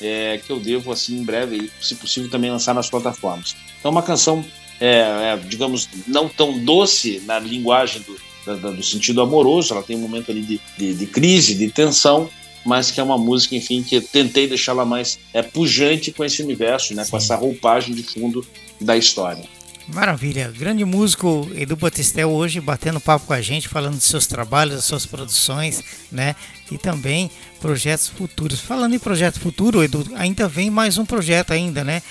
[0.00, 3.56] é, que eu devo, assim, em breve, se possível, também lançar nas plataformas.
[3.80, 4.44] Então, uma canção,
[4.80, 10.00] é, é, digamos, não tão doce na linguagem do, do sentido amoroso, ela tem um
[10.00, 12.30] momento ali de, de, de crise, de tensão,
[12.64, 16.94] mas que é uma música, enfim, que tentei deixá-la mais é, pujante com esse universo,
[16.94, 18.46] né, com essa roupagem de fundo
[18.80, 19.44] da história.
[19.88, 24.74] Maravilha, grande músico Edu Batistel hoje batendo papo com a gente, falando dos seus trabalhos,
[24.74, 26.34] das suas produções, né?
[26.72, 28.58] E também projetos futuros.
[28.58, 32.02] Falando em projeto futuro, Edu, ainda vem mais um projeto ainda, né?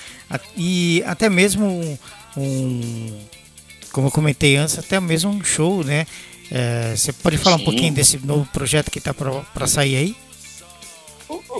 [0.56, 1.98] E até mesmo um,
[2.38, 3.18] um
[3.92, 6.06] como eu comentei antes, até mesmo um show, né?
[6.50, 7.62] É, você pode falar Sim.
[7.62, 10.16] um pouquinho desse novo projeto que está para sair aí?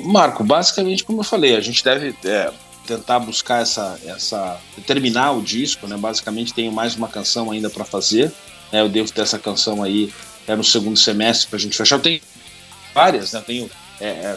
[0.02, 2.52] Marco, basicamente, como eu falei, a gente deve é,
[2.86, 4.58] tentar buscar essa, essa.
[4.86, 5.96] terminar o disco, né?
[5.96, 8.32] Basicamente, tenho mais uma canção ainda para fazer.
[8.72, 8.80] Né?
[8.80, 10.12] Eu devo ter essa canção aí
[10.46, 11.96] é, no segundo semestre para a gente fechar.
[11.96, 12.20] Eu tenho
[12.94, 13.40] várias, né?
[13.40, 13.70] Eu tenho.
[14.00, 14.36] É, é,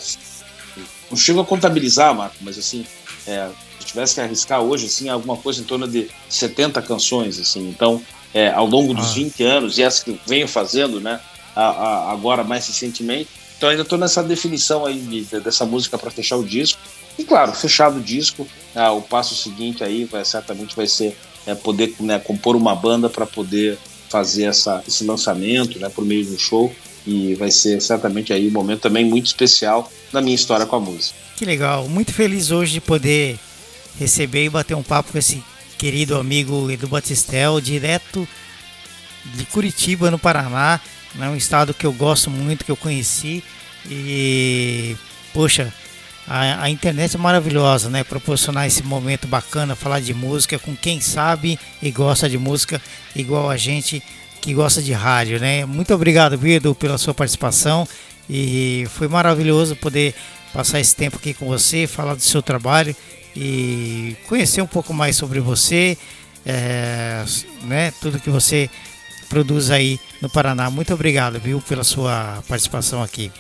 [1.09, 2.85] não chego a contabilizar, Marco, mas assim,
[3.25, 7.69] é, se tivesse que arriscar hoje, assim, alguma coisa em torno de 70 canções, assim.
[7.69, 8.01] Então,
[8.33, 9.13] é, ao longo dos ah.
[9.13, 11.19] 20 anos, e essa que venho fazendo, né?
[11.55, 13.29] A, a, agora mais recentemente,
[13.59, 16.79] então ainda estou nessa definição aí de, de, dessa música para fechar o disco.
[17.17, 21.13] E claro, fechado o disco, ah, o passo seguinte aí vai certamente vai ser
[21.45, 26.23] é, poder né, compor uma banda para poder fazer essa, esse lançamento né, por meio
[26.23, 26.73] de um show.
[27.05, 30.79] E vai ser certamente aí um momento também muito especial na minha história com a
[30.79, 31.15] música.
[31.35, 33.37] Que legal, muito feliz hoje de poder
[33.99, 35.43] receber e bater um papo com esse
[35.77, 38.25] querido amigo Edu Batistel, direto
[39.35, 40.79] de Curitiba, no Paraná
[41.15, 41.29] né?
[41.29, 43.43] um estado que eu gosto muito, que eu conheci
[43.89, 44.95] e
[45.33, 45.73] poxa,
[46.27, 48.03] a, a, internet é maravilhosa, né?
[48.03, 52.81] Proporcionar esse momento bacana, falar de música com quem sabe e gosta de música
[53.15, 54.03] igual a gente
[54.41, 55.65] que gosta de rádio, né?
[55.65, 57.87] Muito obrigado, Vido, pela sua participação
[58.29, 60.13] e foi maravilhoso poder
[60.53, 62.95] passar esse tempo aqui com você, falar do seu trabalho
[63.35, 65.97] e conhecer um pouco mais sobre você,
[66.45, 67.23] é,
[67.63, 67.91] né?
[67.99, 68.69] Tudo que você
[69.29, 70.69] produz aí no Paraná.
[70.69, 73.31] Muito obrigado, viu, pela sua participação aqui.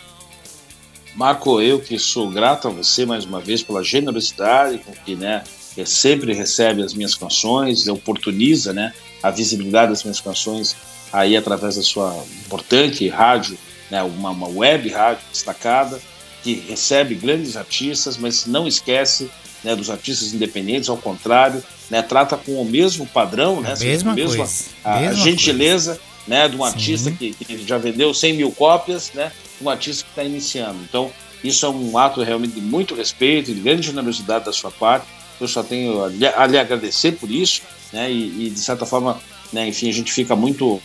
[1.15, 5.43] Marco, eu que sou grato a você mais uma vez pela generosidade com que, né,
[5.75, 10.75] que sempre recebe as minhas canções, oportuniza, né, a visibilidade das minhas canções
[11.11, 12.15] aí através da sua
[12.45, 13.57] importante rádio,
[13.89, 15.99] né, uma, uma web rádio destacada
[16.43, 19.29] que recebe grandes artistas, mas não esquece
[19.63, 24.37] né, dos artistas independentes, ao contrário, né, trata com o mesmo padrão, né, mesma mesma,
[24.37, 24.65] coisa.
[24.83, 26.09] a, mesma gentileza coisa.
[26.27, 29.31] né, de um artista que, que, já vendeu 100 mil cópias, né,
[29.61, 30.79] um artista que está iniciando.
[30.87, 31.11] Então,
[31.43, 35.05] isso é um ato realmente de muito respeito, de grande generosidade da sua parte.
[35.39, 38.85] Eu só tenho a lhe, a lhe agradecer por isso, né, e, e, de certa
[38.85, 39.19] forma,
[39.51, 40.81] né, enfim, a gente fica muito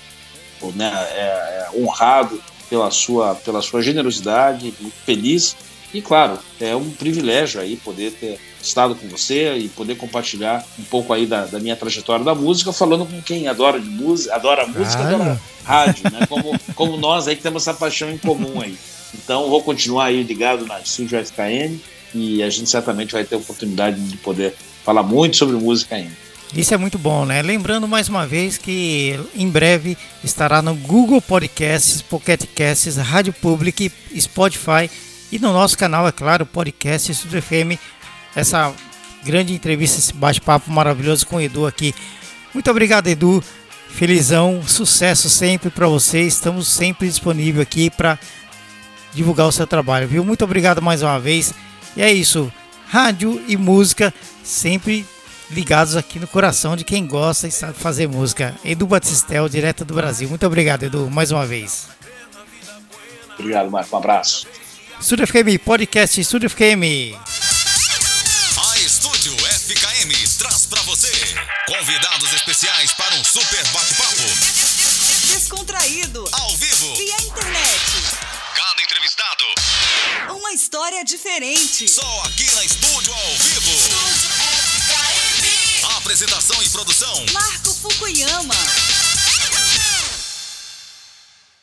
[0.74, 5.54] né, é, é, honrado pela sua, pela sua generosidade, muito feliz
[5.94, 10.82] e claro, é um privilégio aí poder ter estado com você e poder compartilhar um
[10.82, 14.66] pouco aí da, da minha trajetória da música, falando com quem adora de música, adora
[14.66, 15.14] música, claro.
[15.14, 16.26] adora rádio, né?
[16.28, 18.76] Como, como nós aí que temos essa paixão em comum aí.
[19.14, 21.78] Então vou continuar aí ligado na Estúdio FKM
[22.12, 24.52] e a gente certamente vai ter a oportunidade de poder
[24.84, 26.24] falar muito sobre música ainda.
[26.56, 27.40] Isso é muito bom, né?
[27.40, 33.92] Lembrando mais uma vez que em breve estará no Google Podcasts, Pocket Casts, Rádio Public,
[34.18, 34.90] Spotify
[35.34, 37.76] e no nosso canal, é claro, Podcast Estúdio FM.
[38.36, 38.72] Essa
[39.24, 41.92] grande entrevista, esse bate-papo maravilhoso com o Edu aqui.
[42.54, 43.42] Muito obrigado, Edu.
[43.88, 46.20] Felizão, sucesso sempre para você.
[46.20, 48.16] Estamos sempre disponíveis aqui para
[49.12, 50.24] divulgar o seu trabalho, viu?
[50.24, 51.52] Muito obrigado mais uma vez.
[51.96, 52.52] E é isso.
[52.86, 54.14] Rádio e música
[54.44, 55.04] sempre
[55.50, 58.54] ligados aqui no coração de quem gosta e sabe fazer música.
[58.64, 60.28] Edu Batistel, direto do Brasil.
[60.28, 61.88] Muito obrigado, Edu, mais uma vez.
[63.36, 63.96] Obrigado, Marco.
[63.96, 64.46] Um abraço.
[65.00, 67.14] Estúdio FKM, podcast Estúdio FKM.
[68.56, 71.10] A Estúdio FKM traz pra você
[71.66, 74.22] convidados especiais para um super bate-papo
[75.32, 76.24] Descontraído.
[76.32, 76.94] ao vivo.
[76.96, 77.80] Via internet.
[78.56, 79.44] Cada entrevistado
[80.30, 81.88] Uma história diferente.
[81.88, 83.70] só aqui na Estúdio ao vivo.
[85.98, 88.54] Apresentação e produção Marco Fukuyama.